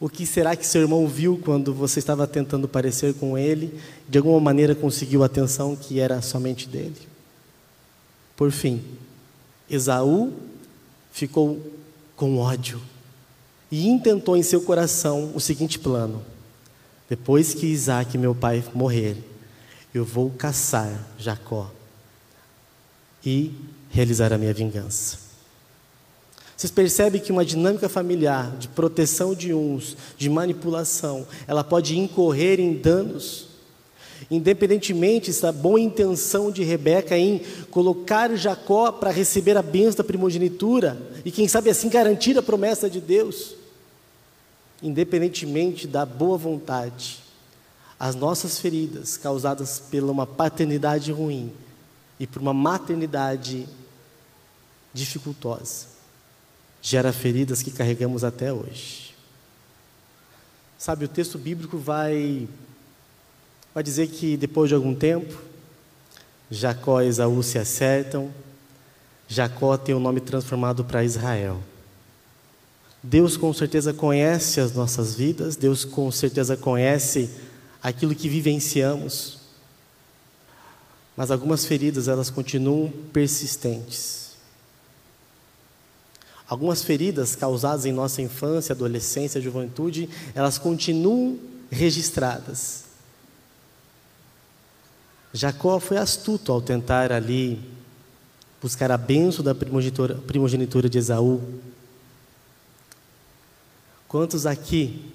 O 0.00 0.08
que 0.08 0.24
será 0.24 0.56
que 0.56 0.66
seu 0.66 0.80
irmão 0.80 1.06
viu 1.06 1.38
quando 1.44 1.74
você 1.74 1.98
estava 1.98 2.26
tentando 2.26 2.66
parecer 2.66 3.12
com 3.12 3.36
ele? 3.36 3.78
De 4.08 4.16
alguma 4.16 4.40
maneira 4.40 4.74
conseguiu 4.74 5.22
a 5.22 5.26
atenção 5.26 5.76
que 5.76 6.00
era 6.00 6.22
somente 6.22 6.66
dele? 6.66 6.96
Por 8.34 8.50
fim, 8.50 8.82
Esaú 9.70 10.32
ficou 11.12 11.60
com 12.16 12.36
ódio 12.38 12.80
e 13.70 13.88
intentou 13.88 14.36
em 14.36 14.42
seu 14.42 14.60
coração 14.60 15.32
o 15.34 15.40
seguinte 15.40 15.78
plano: 15.78 16.22
depois 17.08 17.54
que 17.54 17.66
Isaac, 17.66 18.18
meu 18.18 18.34
pai, 18.34 18.64
morrer, 18.74 19.16
eu 19.94 20.04
vou 20.04 20.30
caçar 20.30 21.06
Jacó 21.18 21.70
e 23.24 23.54
realizar 23.90 24.32
a 24.32 24.38
minha 24.38 24.52
vingança. 24.52 25.18
Vocês 26.56 26.70
percebem 26.70 27.20
que 27.20 27.32
uma 27.32 27.44
dinâmica 27.44 27.88
familiar 27.88 28.54
de 28.58 28.68
proteção 28.68 29.34
de 29.34 29.54
uns, 29.54 29.96
de 30.18 30.28
manipulação, 30.28 31.26
ela 31.46 31.64
pode 31.64 31.98
incorrer 31.98 32.60
em 32.60 32.74
danos? 32.74 33.48
Independentemente 34.28 35.32
da 35.40 35.52
boa 35.52 35.80
intenção 35.80 36.50
de 36.50 36.64
Rebeca 36.64 37.16
em 37.16 37.40
colocar 37.70 38.34
Jacó 38.36 38.90
para 38.90 39.10
receber 39.10 39.56
a 39.56 39.62
bênção 39.62 39.98
da 39.98 40.04
primogenitura 40.04 41.00
e, 41.24 41.30
quem 41.30 41.46
sabe 41.46 41.70
assim, 41.70 41.88
garantir 41.88 42.36
a 42.36 42.42
promessa 42.42 42.90
de 42.90 43.00
Deus, 43.00 43.54
independentemente 44.82 45.86
da 45.86 46.04
boa 46.04 46.36
vontade, 46.36 47.18
as 47.98 48.14
nossas 48.14 48.58
feridas 48.58 49.16
causadas 49.16 49.78
pela 49.78 50.10
uma 50.10 50.26
paternidade 50.26 51.12
ruim 51.12 51.52
e 52.18 52.26
por 52.26 52.42
uma 52.42 52.54
maternidade 52.54 53.66
dificultosa 54.92 56.00
gera 56.82 57.12
feridas 57.12 57.62
que 57.62 57.70
carregamos 57.70 58.24
até 58.24 58.52
hoje. 58.52 59.14
Sabe, 60.78 61.04
o 61.04 61.08
texto 61.08 61.36
bíblico 61.36 61.76
vai 61.76 62.48
vai 63.74 63.82
dizer 63.82 64.08
que 64.08 64.36
depois 64.36 64.68
de 64.68 64.74
algum 64.74 64.94
tempo, 64.94 65.40
Jacó 66.50 67.00
e 67.00 67.06
Esaú 67.06 67.42
se 67.42 67.58
acertam, 67.58 68.32
Jacó 69.28 69.76
tem 69.76 69.94
o 69.94 70.00
nome 70.00 70.20
transformado 70.20 70.84
para 70.84 71.04
Israel. 71.04 71.62
Deus 73.02 73.36
com 73.36 73.52
certeza 73.54 73.94
conhece 73.94 74.60
as 74.60 74.72
nossas 74.72 75.14
vidas, 75.14 75.56
Deus 75.56 75.84
com 75.84 76.10
certeza 76.10 76.56
conhece 76.56 77.30
aquilo 77.82 78.14
que 78.14 78.28
vivenciamos. 78.28 79.38
Mas 81.16 81.30
algumas 81.30 81.64
feridas 81.64 82.08
elas 82.08 82.28
continuam 82.28 82.92
persistentes. 83.12 84.30
Algumas 86.48 86.82
feridas 86.82 87.36
causadas 87.36 87.86
em 87.86 87.92
nossa 87.92 88.20
infância, 88.20 88.72
adolescência, 88.72 89.40
juventude, 89.40 90.08
elas 90.34 90.58
continuam 90.58 91.38
registradas. 91.70 92.89
Jacó 95.32 95.78
foi 95.78 95.96
astuto 95.96 96.52
ao 96.52 96.60
tentar 96.60 97.12
ali 97.12 97.60
buscar 98.60 98.90
a 98.90 98.96
benção 98.96 99.44
da 99.44 99.54
primogenitura, 99.54 100.88
de 100.88 100.98
Esaú. 100.98 101.40
Quantos 104.08 104.44
aqui 104.44 105.12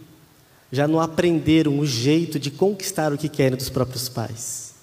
já 0.72 0.88
não 0.88 1.00
aprenderam 1.00 1.80
o 1.80 1.86
jeito 1.86 2.40
de 2.40 2.50
conquistar 2.50 3.14
o 3.14 3.18
que 3.18 3.30
querem 3.30 3.58
dos 3.58 3.70
próprios 3.70 4.08
pais? 4.08 4.74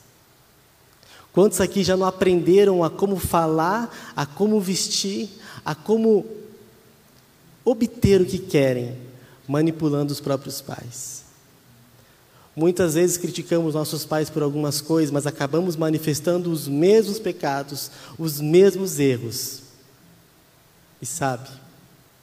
Quantos 1.32 1.60
aqui 1.62 1.82
já 1.82 1.96
não 1.96 2.06
aprenderam 2.06 2.84
a 2.84 2.90
como 2.90 3.16
falar, 3.16 4.12
a 4.14 4.26
como 4.26 4.60
vestir, 4.60 5.30
a 5.64 5.74
como 5.74 6.26
obter 7.64 8.20
o 8.20 8.26
que 8.26 8.38
querem, 8.38 8.98
manipulando 9.48 10.12
os 10.12 10.20
próprios 10.20 10.60
pais? 10.60 11.21
Muitas 12.54 12.94
vezes 12.94 13.16
criticamos 13.16 13.74
nossos 13.74 14.04
pais 14.04 14.28
por 14.28 14.42
algumas 14.42 14.80
coisas, 14.80 15.10
mas 15.10 15.26
acabamos 15.26 15.74
manifestando 15.74 16.50
os 16.50 16.68
mesmos 16.68 17.18
pecados, 17.18 17.90
os 18.18 18.40
mesmos 18.40 18.98
erros. 18.98 19.62
E 21.00 21.06
sabe, 21.06 21.48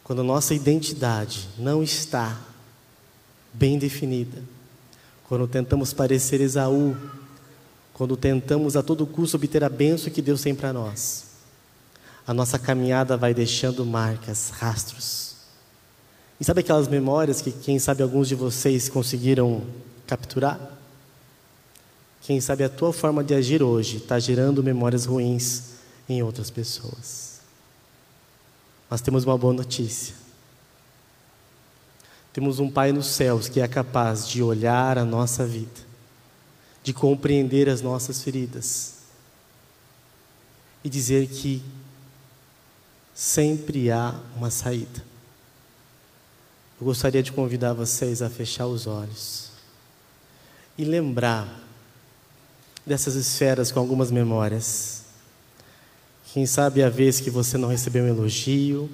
quando 0.04 0.24
nossa 0.24 0.54
identidade 0.54 1.50
não 1.58 1.82
está 1.82 2.40
bem 3.52 3.80
definida, 3.80 4.44
quando 5.28 5.48
tentamos 5.48 5.94
parecer 5.94 6.42
Esaú, 6.42 6.96
quando 7.94 8.16
tentamos 8.16 8.78
a 8.78 8.84
todo 8.84 9.08
custo 9.08 9.36
obter 9.38 9.64
a 9.64 9.70
benção 9.70 10.14
que 10.14 10.22
Deus 10.22 10.42
tem 10.42 10.54
para 10.54 10.72
nós, 10.72 11.26
a 12.26 12.34
nossa 12.34 12.60
caminhada 12.60 13.18
vai 13.18 13.34
deixando 13.34 13.84
marcas, 13.84 14.52
rastros. 14.52 15.36
E 16.40 16.46
sabe 16.46 16.60
aquelas 16.62 16.88
memórias 16.88 17.42
que, 17.42 17.52
quem 17.52 17.80
sabe, 17.80 18.04
alguns 18.04 18.28
de 18.28 18.36
vocês 18.36 18.88
conseguiram 18.88 19.64
capturar? 20.10 20.60
Quem 22.22 22.42
sabe 22.42 22.64
a 22.64 22.70
tua 22.70 22.92
forma 22.92 23.24
de 23.24 23.36
agir 23.36 23.62
hoje 23.62 23.98
está 23.98 24.18
gerando 24.18 24.64
memórias 24.64 25.06
ruins 25.06 25.74
em 26.08 26.24
outras 26.24 26.50
pessoas. 26.50 27.42
Mas 28.90 29.02
temos 29.02 29.24
uma 29.24 29.38
boa 29.38 29.54
notícia. 29.54 30.16
Temos 32.34 32.58
um 32.58 32.72
Pai 32.72 32.92
nos 32.92 33.06
céus 33.06 33.48
que 33.48 33.62
é 33.62 33.68
capaz 33.68 34.28
de 34.28 34.42
olhar 34.42 34.98
a 34.98 35.06
nossa 35.06 35.46
vida, 35.46 35.80
de 36.84 36.92
compreender 36.92 37.70
as 37.70 37.82
nossas 37.82 38.24
feridas 38.24 38.96
e 40.84 40.90
dizer 40.90 41.28
que 41.28 41.62
sempre 43.14 43.92
há 43.92 44.20
uma 44.36 44.50
saída. 44.50 45.06
Eu 46.82 46.86
gostaria 46.86 47.22
de 47.22 47.32
convidar 47.32 47.74
vocês 47.74 48.24
a 48.24 48.30
fechar 48.30 48.66
os 48.66 48.88
olhos 48.88 49.49
e 50.80 50.86
lembrar 50.86 51.60
dessas 52.86 53.16
esferas 53.16 53.70
com 53.70 53.82
algumas 53.82 54.10
memórias. 54.10 55.04
Quem 56.32 56.46
sabe 56.46 56.82
a 56.82 56.90
vez 56.90 57.20
que 57.20 57.30
você 57.30 57.58
não 57.58 57.68
recebeu 57.68 58.06
um 58.06 58.08
elogio, 58.08 58.90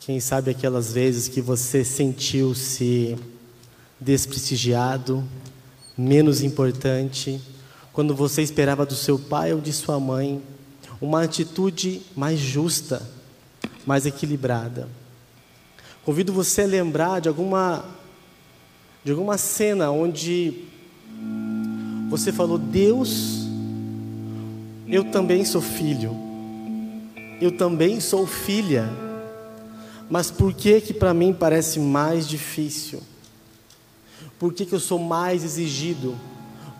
quem 0.00 0.18
sabe 0.18 0.50
aquelas 0.50 0.92
vezes 0.92 1.28
que 1.28 1.40
você 1.40 1.84
sentiu-se 1.84 3.16
desprestigiado, 4.00 5.22
menos 5.96 6.42
importante, 6.42 7.40
quando 7.92 8.12
você 8.12 8.42
esperava 8.42 8.84
do 8.84 8.96
seu 8.96 9.16
pai 9.16 9.52
ou 9.52 9.60
de 9.60 9.72
sua 9.72 10.00
mãe 10.00 10.42
uma 11.00 11.22
atitude 11.22 12.02
mais 12.16 12.40
justa, 12.40 13.00
mais 13.86 14.06
equilibrada. 14.06 14.88
Convido 16.04 16.32
você 16.32 16.62
a 16.62 16.66
lembrar 16.66 17.20
de 17.20 17.28
alguma 17.28 17.94
de 19.04 19.12
alguma 19.12 19.38
cena 19.38 19.88
onde 19.92 20.66
você 22.08 22.32
falou, 22.32 22.56
Deus, 22.56 23.46
eu 24.86 25.04
também 25.10 25.44
sou 25.44 25.60
filho, 25.60 26.14
eu 27.40 27.56
também 27.56 28.00
sou 28.00 28.26
filha, 28.26 28.88
mas 30.08 30.30
por 30.30 30.52
que 30.52 30.80
que 30.80 30.94
para 30.94 31.12
mim 31.12 31.32
parece 31.32 31.80
mais 31.80 32.28
difícil? 32.28 33.02
Por 34.38 34.52
que, 34.52 34.64
que 34.64 34.74
eu 34.74 34.80
sou 34.80 34.98
mais 34.98 35.42
exigido? 35.42 36.16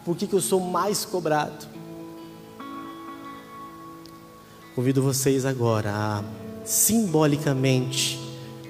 Por 0.05 0.17
que, 0.17 0.27
que 0.27 0.35
eu 0.35 0.41
sou 0.41 0.61
mais 0.61 1.05
cobrado? 1.05 1.67
Convido 4.75 5.03
vocês 5.03 5.45
agora 5.45 5.91
a 5.91 6.25
simbolicamente 6.65 8.21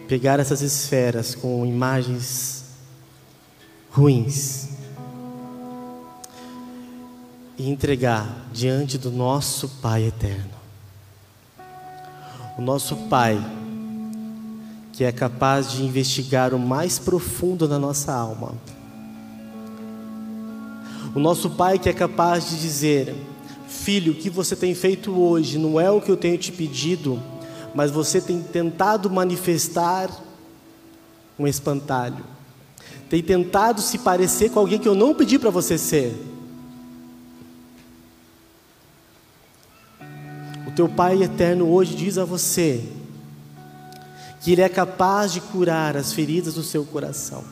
pegar 0.09 0.38
essas 0.38 0.62
esferas 0.62 1.35
com 1.35 1.66
imagens 1.66 2.64
ruins 3.90 4.75
e 7.59 7.69
entregar 7.71 8.47
diante 8.53 8.99
do 8.99 9.11
nosso 9.11 9.69
Pai 9.81 10.05
eterno. 10.05 10.57
O 12.59 12.62
nosso 12.62 12.97
Pai, 13.09 13.38
que 14.92 15.05
é 15.05 15.12
capaz 15.12 15.71
de 15.71 15.83
investigar 15.83 16.55
o 16.55 16.59
mais 16.59 16.99
profundo 16.99 17.69
da 17.69 17.79
nossa 17.79 18.12
alma. 18.12 18.55
O 21.14 21.19
nosso 21.19 21.51
Pai, 21.51 21.79
que 21.79 21.88
é 21.88 21.92
capaz 21.92 22.51
de 22.51 22.61
dizer: 22.61 23.14
Filho, 23.69 24.12
o 24.12 24.16
que 24.16 24.31
você 24.31 24.57
tem 24.57 24.75
feito 24.75 25.12
hoje 25.12 25.59
não 25.59 25.81
é 25.81 25.90
o 25.90 26.01
que 26.01 26.11
eu 26.11 26.16
tenho 26.16 26.38
te 26.38 26.53
pedido 26.53 27.23
mas 27.77 27.90
você 27.90 28.23
tem 28.23 28.40
tentado 28.40 29.11
manifestar 29.11 30.09
um 31.38 31.47
espantalho, 31.47 32.25
tem 33.11 33.23
tentado 33.23 33.83
se 33.83 33.99
parecer 33.99 34.51
com 34.51 34.59
alguém 34.59 34.79
que 34.79 34.88
eu 34.88 34.95
não 34.95 35.14
pedi 35.14 35.38
para 35.38 35.51
você 35.51 35.77
ser. 35.77 36.16
Teu 40.76 40.90
Pai 40.90 41.22
eterno 41.22 41.70
hoje 41.70 41.96
diz 41.96 42.18
a 42.18 42.24
você 42.26 42.84
que 44.42 44.52
Ele 44.52 44.60
é 44.60 44.68
capaz 44.68 45.32
de 45.32 45.40
curar 45.40 45.96
as 45.96 46.12
feridas 46.12 46.52
do 46.52 46.62
seu 46.62 46.84
coração. 46.84 47.42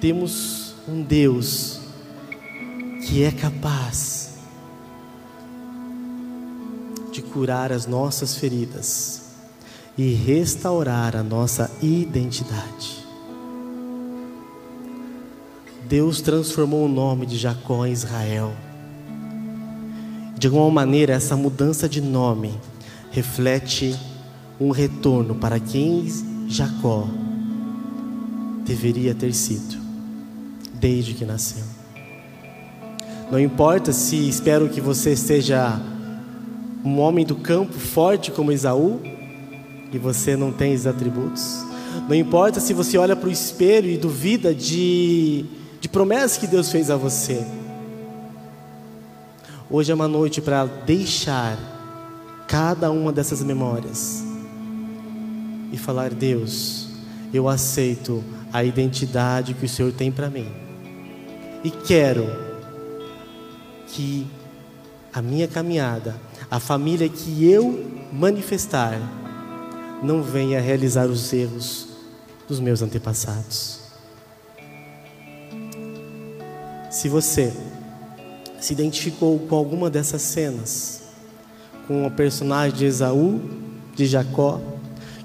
Temos 0.00 0.74
um 0.88 1.00
Deus 1.00 1.78
que 3.06 3.22
é 3.22 3.30
capaz 3.30 4.38
de 7.12 7.22
curar 7.22 7.70
as 7.70 7.86
nossas 7.86 8.36
feridas 8.36 9.22
e 9.96 10.12
restaurar 10.14 11.14
a 11.14 11.22
nossa 11.22 11.70
identidade. 11.80 13.06
Deus 15.84 16.20
transformou 16.20 16.86
o 16.86 16.88
nome 16.88 17.24
de 17.24 17.38
Jacó 17.38 17.86
em 17.86 17.92
Israel. 17.92 18.52
De 20.42 20.48
alguma 20.48 20.68
maneira, 20.72 21.12
essa 21.12 21.36
mudança 21.36 21.88
de 21.88 22.00
nome 22.00 22.52
reflete 23.12 23.96
um 24.58 24.72
retorno 24.72 25.36
para 25.36 25.60
quem 25.60 26.04
Jacó 26.48 27.06
deveria 28.66 29.14
ter 29.14 29.32
sido, 29.34 29.78
desde 30.74 31.14
que 31.14 31.24
nasceu. 31.24 31.62
Não 33.30 33.38
importa 33.38 33.92
se 33.92 34.28
espero 34.28 34.68
que 34.68 34.80
você 34.80 35.12
esteja 35.12 35.80
um 36.84 36.98
homem 36.98 37.24
do 37.24 37.36
campo 37.36 37.74
forte 37.74 38.32
como 38.32 38.50
Esaú 38.50 39.00
e 39.92 39.96
você 39.96 40.34
não 40.34 40.50
tem 40.50 40.72
esses 40.72 40.88
atributos. 40.88 41.64
Não 42.08 42.16
importa 42.16 42.58
se 42.58 42.74
você 42.74 42.98
olha 42.98 43.14
para 43.14 43.28
o 43.28 43.32
espelho 43.32 43.88
e 43.88 43.96
duvida 43.96 44.52
de, 44.52 45.44
de 45.80 45.88
promessas 45.88 46.36
que 46.36 46.48
Deus 46.48 46.68
fez 46.68 46.90
a 46.90 46.96
você. 46.96 47.46
Hoje 49.74 49.90
é 49.90 49.94
uma 49.94 50.06
noite 50.06 50.42
para 50.42 50.66
deixar 50.66 51.56
cada 52.46 52.90
uma 52.90 53.10
dessas 53.10 53.42
memórias 53.42 54.22
e 55.72 55.78
falar: 55.78 56.10
Deus, 56.10 56.88
eu 57.32 57.48
aceito 57.48 58.22
a 58.52 58.62
identidade 58.62 59.54
que 59.54 59.64
o 59.64 59.68
Senhor 59.68 59.90
tem 59.90 60.12
para 60.12 60.28
mim 60.28 60.46
e 61.64 61.70
quero 61.70 62.26
que 63.86 64.26
a 65.10 65.22
minha 65.22 65.48
caminhada, 65.48 66.20
a 66.50 66.60
família 66.60 67.08
que 67.08 67.50
eu 67.50 67.82
manifestar, 68.12 69.00
não 70.02 70.22
venha 70.22 70.60
realizar 70.60 71.06
os 71.06 71.32
erros 71.32 71.88
dos 72.46 72.60
meus 72.60 72.82
antepassados. 72.82 73.80
Se 76.90 77.08
você 77.08 77.54
se 78.62 78.72
identificou 78.72 79.40
com 79.40 79.56
alguma 79.56 79.90
dessas 79.90 80.22
cenas, 80.22 81.02
com 81.88 82.06
o 82.06 82.10
personagem 82.10 82.78
de 82.78 82.84
Esaú, 82.84 83.40
de 83.94 84.06
Jacó, 84.06 84.60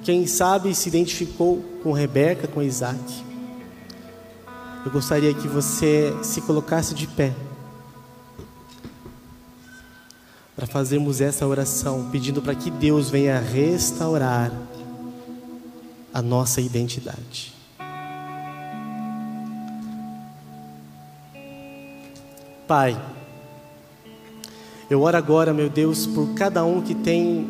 quem 0.04 0.26
sabe 0.26 0.73
se 0.73 0.89
identificou 0.89 1.63
com 1.84 1.91
Rebeca, 1.91 2.47
com 2.47 2.63
Isaac, 2.63 3.00
eu 4.84 4.91
gostaria 4.91 5.34
que 5.34 5.47
você 5.47 6.12
se 6.23 6.41
colocasse 6.41 6.95
de 6.95 7.06
pé. 7.06 7.34
para 10.56 10.65
fazermos 10.65 11.21
essa 11.21 11.45
oração, 11.45 12.10
pedindo 12.12 12.41
para 12.41 12.56
que 12.56 12.71
Deus 12.71 13.12
venha 13.12 13.39
restaurar 13.39 14.52
a 16.12 16.19
nossa 16.19 16.60
identidade. 16.60 17.54
Pai, 22.67 23.00
eu 24.89 25.02
oro 25.02 25.17
agora, 25.17 25.54
meu 25.54 25.67
Deus, 25.67 26.08
por 26.08 26.30
cada 26.30 26.63
um 26.63 26.82
que 26.82 26.95
tem 26.95 27.45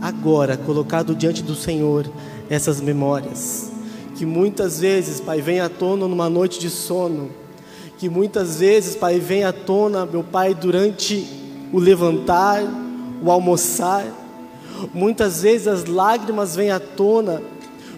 agora 0.00 0.56
colocado 0.56 1.14
diante 1.14 1.42
do 1.42 1.54
Senhor 1.54 2.10
essas 2.48 2.80
memórias, 2.80 3.70
que 4.16 4.24
muitas 4.24 4.80
vezes, 4.80 5.20
Pai, 5.20 5.42
vem 5.42 5.60
à 5.60 5.68
tona 5.68 6.08
numa 6.08 6.30
noite 6.30 6.58
de 6.58 6.70
sono, 6.70 7.30
que 7.98 8.08
muitas 8.08 8.60
vezes, 8.60 8.96
Pai, 8.96 9.20
vem 9.20 9.44
à 9.44 9.52
tona, 9.52 10.06
meu 10.06 10.24
Pai, 10.24 10.54
durante 10.54 11.26
o 11.70 11.78
levantar, 11.78 12.62
o 13.22 13.30
almoçar. 13.30 14.04
Muitas 14.94 15.42
vezes 15.42 15.66
as 15.66 15.84
lágrimas 15.84 16.56
vêm 16.56 16.70
à 16.70 16.80
tona, 16.80 17.42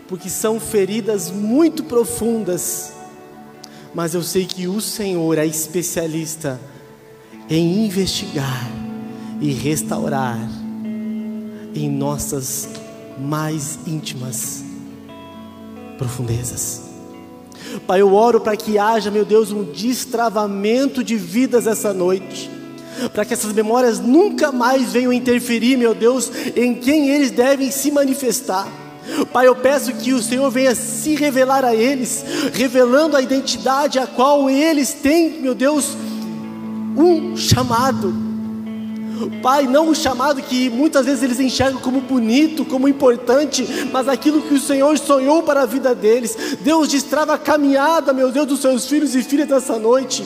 porque 0.08 0.28
são 0.28 0.58
feridas 0.58 1.30
muito 1.30 1.84
profundas. 1.84 2.92
Mas 3.94 4.12
eu 4.12 4.24
sei 4.24 4.44
que 4.44 4.66
o 4.66 4.80
Senhor 4.80 5.38
é 5.38 5.46
especialista 5.46 6.58
em 7.48 7.84
investigar 7.84 8.70
e 9.40 9.52
restaurar 9.52 10.38
em 11.74 11.90
nossas 11.90 12.68
mais 13.18 13.78
íntimas 13.86 14.62
profundezas. 15.98 16.82
Pai, 17.86 18.00
eu 18.00 18.12
oro 18.14 18.40
para 18.40 18.56
que 18.56 18.78
haja, 18.78 19.10
meu 19.10 19.24
Deus, 19.24 19.50
um 19.50 19.64
destravamento 19.64 21.02
de 21.02 21.16
vidas 21.16 21.66
essa 21.66 21.92
noite 21.92 22.50
para 23.12 23.24
que 23.24 23.32
essas 23.32 23.52
memórias 23.52 23.98
nunca 23.98 24.52
mais 24.52 24.92
venham 24.92 25.12
interferir, 25.12 25.76
meu 25.76 25.94
Deus, 25.94 26.30
em 26.54 26.74
quem 26.74 27.10
eles 27.10 27.30
devem 27.30 27.70
se 27.70 27.90
manifestar. 27.90 28.68
Pai, 29.32 29.48
eu 29.48 29.56
peço 29.56 29.92
que 29.94 30.12
o 30.12 30.22
Senhor 30.22 30.48
venha 30.50 30.74
se 30.74 31.16
revelar 31.16 31.64
a 31.64 31.74
eles, 31.74 32.24
revelando 32.52 33.16
a 33.16 33.22
identidade 33.22 33.98
a 33.98 34.06
qual 34.06 34.48
eles 34.48 34.92
têm, 34.92 35.40
meu 35.40 35.54
Deus, 35.54 35.96
um 36.96 37.36
chamado. 37.36 38.32
Pai, 39.42 39.66
não 39.66 39.90
o 39.90 39.94
chamado 39.94 40.42
que 40.42 40.68
muitas 40.70 41.06
vezes 41.06 41.22
eles 41.22 41.40
enxergam 41.40 41.80
como 41.80 42.00
bonito, 42.00 42.64
como 42.64 42.88
importante, 42.88 43.66
mas 43.92 44.08
aquilo 44.08 44.42
que 44.42 44.54
o 44.54 44.60
Senhor 44.60 44.96
sonhou 44.98 45.42
para 45.42 45.62
a 45.62 45.66
vida 45.66 45.94
deles. 45.94 46.36
Deus 46.60 46.88
destrava 46.88 47.34
a 47.34 47.38
caminhada, 47.38 48.12
meu 48.12 48.30
Deus, 48.30 48.46
dos 48.46 48.60
seus 48.60 48.86
filhos 48.86 49.14
e 49.14 49.22
filhas 49.22 49.48
nessa 49.48 49.78
noite. 49.78 50.24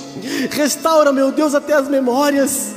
Restaura, 0.50 1.12
meu 1.12 1.31
Deus, 1.33 1.55
até 1.55 1.74
as 1.74 1.88
memórias, 1.88 2.74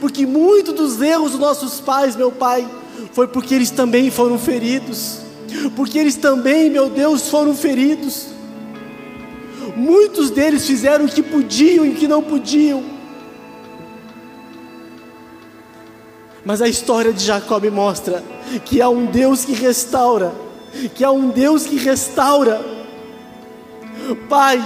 porque 0.00 0.26
muitos 0.26 0.74
dos 0.74 1.00
erros 1.00 1.32
dos 1.32 1.40
nossos 1.40 1.80
pais, 1.80 2.16
meu 2.16 2.32
Pai, 2.32 2.66
foi 3.12 3.28
porque 3.28 3.54
eles 3.54 3.70
também 3.70 4.10
foram 4.10 4.38
feridos, 4.38 5.18
porque 5.76 5.98
eles 5.98 6.16
também, 6.16 6.70
meu 6.70 6.88
Deus, 6.88 7.28
foram 7.28 7.54
feridos. 7.54 8.28
Muitos 9.76 10.30
deles 10.30 10.66
fizeram 10.66 11.04
o 11.04 11.08
que 11.08 11.22
podiam 11.22 11.84
e 11.84 11.90
o 11.90 11.94
que 11.94 12.06
não 12.06 12.22
podiam 12.22 12.93
Mas 16.44 16.60
a 16.60 16.68
história 16.68 17.12
de 17.12 17.24
Jacó 17.24 17.58
me 17.58 17.70
mostra 17.70 18.22
que 18.64 18.80
há 18.80 18.88
um 18.88 19.06
Deus 19.06 19.44
que 19.44 19.52
restaura, 19.52 20.32
que 20.94 21.02
há 21.02 21.10
um 21.10 21.30
Deus 21.30 21.64
que 21.64 21.76
restaura. 21.76 22.60
Pai, 24.28 24.62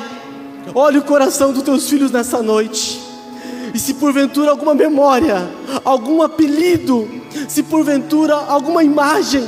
olha 0.74 0.98
o 0.98 1.04
coração 1.04 1.52
dos 1.52 1.62
teus 1.62 1.88
filhos 1.88 2.10
nessa 2.10 2.42
noite. 2.42 3.00
E 3.72 3.78
se 3.78 3.94
porventura 3.94 4.50
alguma 4.50 4.74
memória, 4.74 5.48
algum 5.84 6.22
apelido, 6.22 7.08
se 7.46 7.62
porventura 7.62 8.34
alguma 8.34 8.82
imagem, 8.82 9.46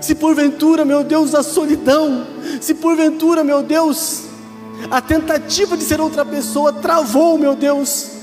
se 0.00 0.14
porventura, 0.14 0.84
meu 0.84 1.04
Deus, 1.04 1.34
a 1.34 1.42
solidão, 1.42 2.26
se 2.60 2.74
porventura, 2.74 3.44
meu 3.44 3.62
Deus, 3.62 4.22
a 4.90 5.00
tentativa 5.00 5.76
de 5.76 5.84
ser 5.84 6.00
outra 6.00 6.24
pessoa 6.24 6.72
travou, 6.72 7.38
meu 7.38 7.54
Deus, 7.54 8.21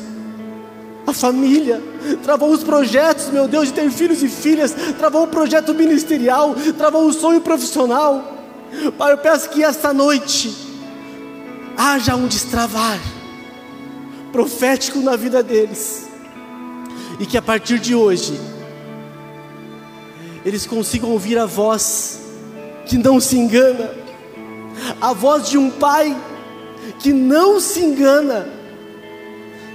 a 1.05 1.13
família, 1.13 1.81
travou 2.23 2.51
os 2.51 2.63
projetos, 2.63 3.29
meu 3.29 3.47
Deus, 3.47 3.69
de 3.69 3.73
ter 3.73 3.89
filhos 3.89 4.21
e 4.21 4.29
filhas, 4.29 4.75
travou 4.97 5.23
o 5.23 5.27
projeto 5.27 5.73
ministerial, 5.73 6.55
travou 6.77 7.07
o 7.07 7.13
sonho 7.13 7.41
profissional. 7.41 8.37
Pai, 8.97 9.13
eu 9.13 9.17
peço 9.17 9.49
que 9.49 9.63
esta 9.63 9.91
noite 9.91 10.55
haja 11.75 12.15
um 12.15 12.27
destravar 12.27 12.99
profético 14.31 14.99
na 14.99 15.15
vida 15.15 15.41
deles, 15.41 16.07
e 17.19 17.25
que 17.25 17.37
a 17.37 17.41
partir 17.41 17.79
de 17.79 17.95
hoje, 17.95 18.39
eles 20.45 20.65
consigam 20.65 21.11
ouvir 21.11 21.37
a 21.37 21.45
voz 21.45 22.19
que 22.85 22.97
não 22.97 23.19
se 23.19 23.37
engana, 23.37 23.91
a 25.01 25.13
voz 25.13 25.49
de 25.49 25.57
um 25.57 25.69
pai 25.69 26.15
que 26.99 27.11
não 27.11 27.59
se 27.59 27.79
engana, 27.81 28.47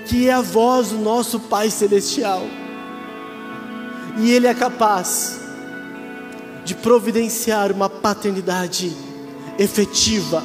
que 0.07 0.29
é 0.29 0.33
a 0.33 0.41
voz 0.41 0.89
do 0.89 0.99
nosso 0.99 1.41
Pai 1.41 1.71
Celestial, 1.71 2.43
e 4.19 4.31
Ele 4.31 4.47
é 4.47 4.55
capaz 4.55 5.41
de 6.65 6.75
providenciar 6.75 7.73
uma 7.73 7.89
paternidade 7.89 8.93
efetiva, 9.59 10.43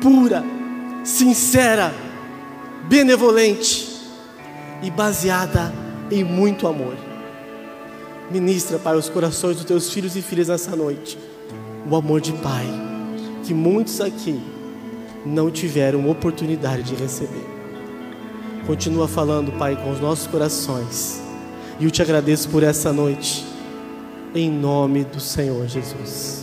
pura, 0.00 0.44
sincera, 1.04 1.94
benevolente 2.88 3.88
e 4.82 4.90
baseada 4.90 5.72
em 6.10 6.24
muito 6.24 6.66
amor. 6.66 6.96
Ministra, 8.30 8.78
Pai, 8.78 8.96
os 8.96 9.08
corações 9.08 9.56
dos 9.56 9.64
teus 9.64 9.92
filhos 9.92 10.16
e 10.16 10.22
filhas 10.22 10.48
nessa 10.48 10.74
noite, 10.74 11.18
o 11.88 11.96
amor 11.96 12.20
de 12.20 12.32
Pai, 12.32 12.66
que 13.44 13.52
muitos 13.52 14.00
aqui 14.00 14.40
não 15.24 15.50
tiveram 15.50 16.08
oportunidade 16.08 16.82
de 16.82 16.94
receber. 16.94 17.51
Continua 18.66 19.08
falando, 19.08 19.50
Pai, 19.58 19.76
com 19.76 19.90
os 19.90 20.00
nossos 20.00 20.26
corações, 20.26 21.20
e 21.80 21.84
eu 21.84 21.90
te 21.90 22.00
agradeço 22.00 22.48
por 22.48 22.62
essa 22.62 22.92
noite, 22.92 23.44
em 24.34 24.50
nome 24.50 25.04
do 25.04 25.18
Senhor 25.18 25.66
Jesus. 25.66 26.41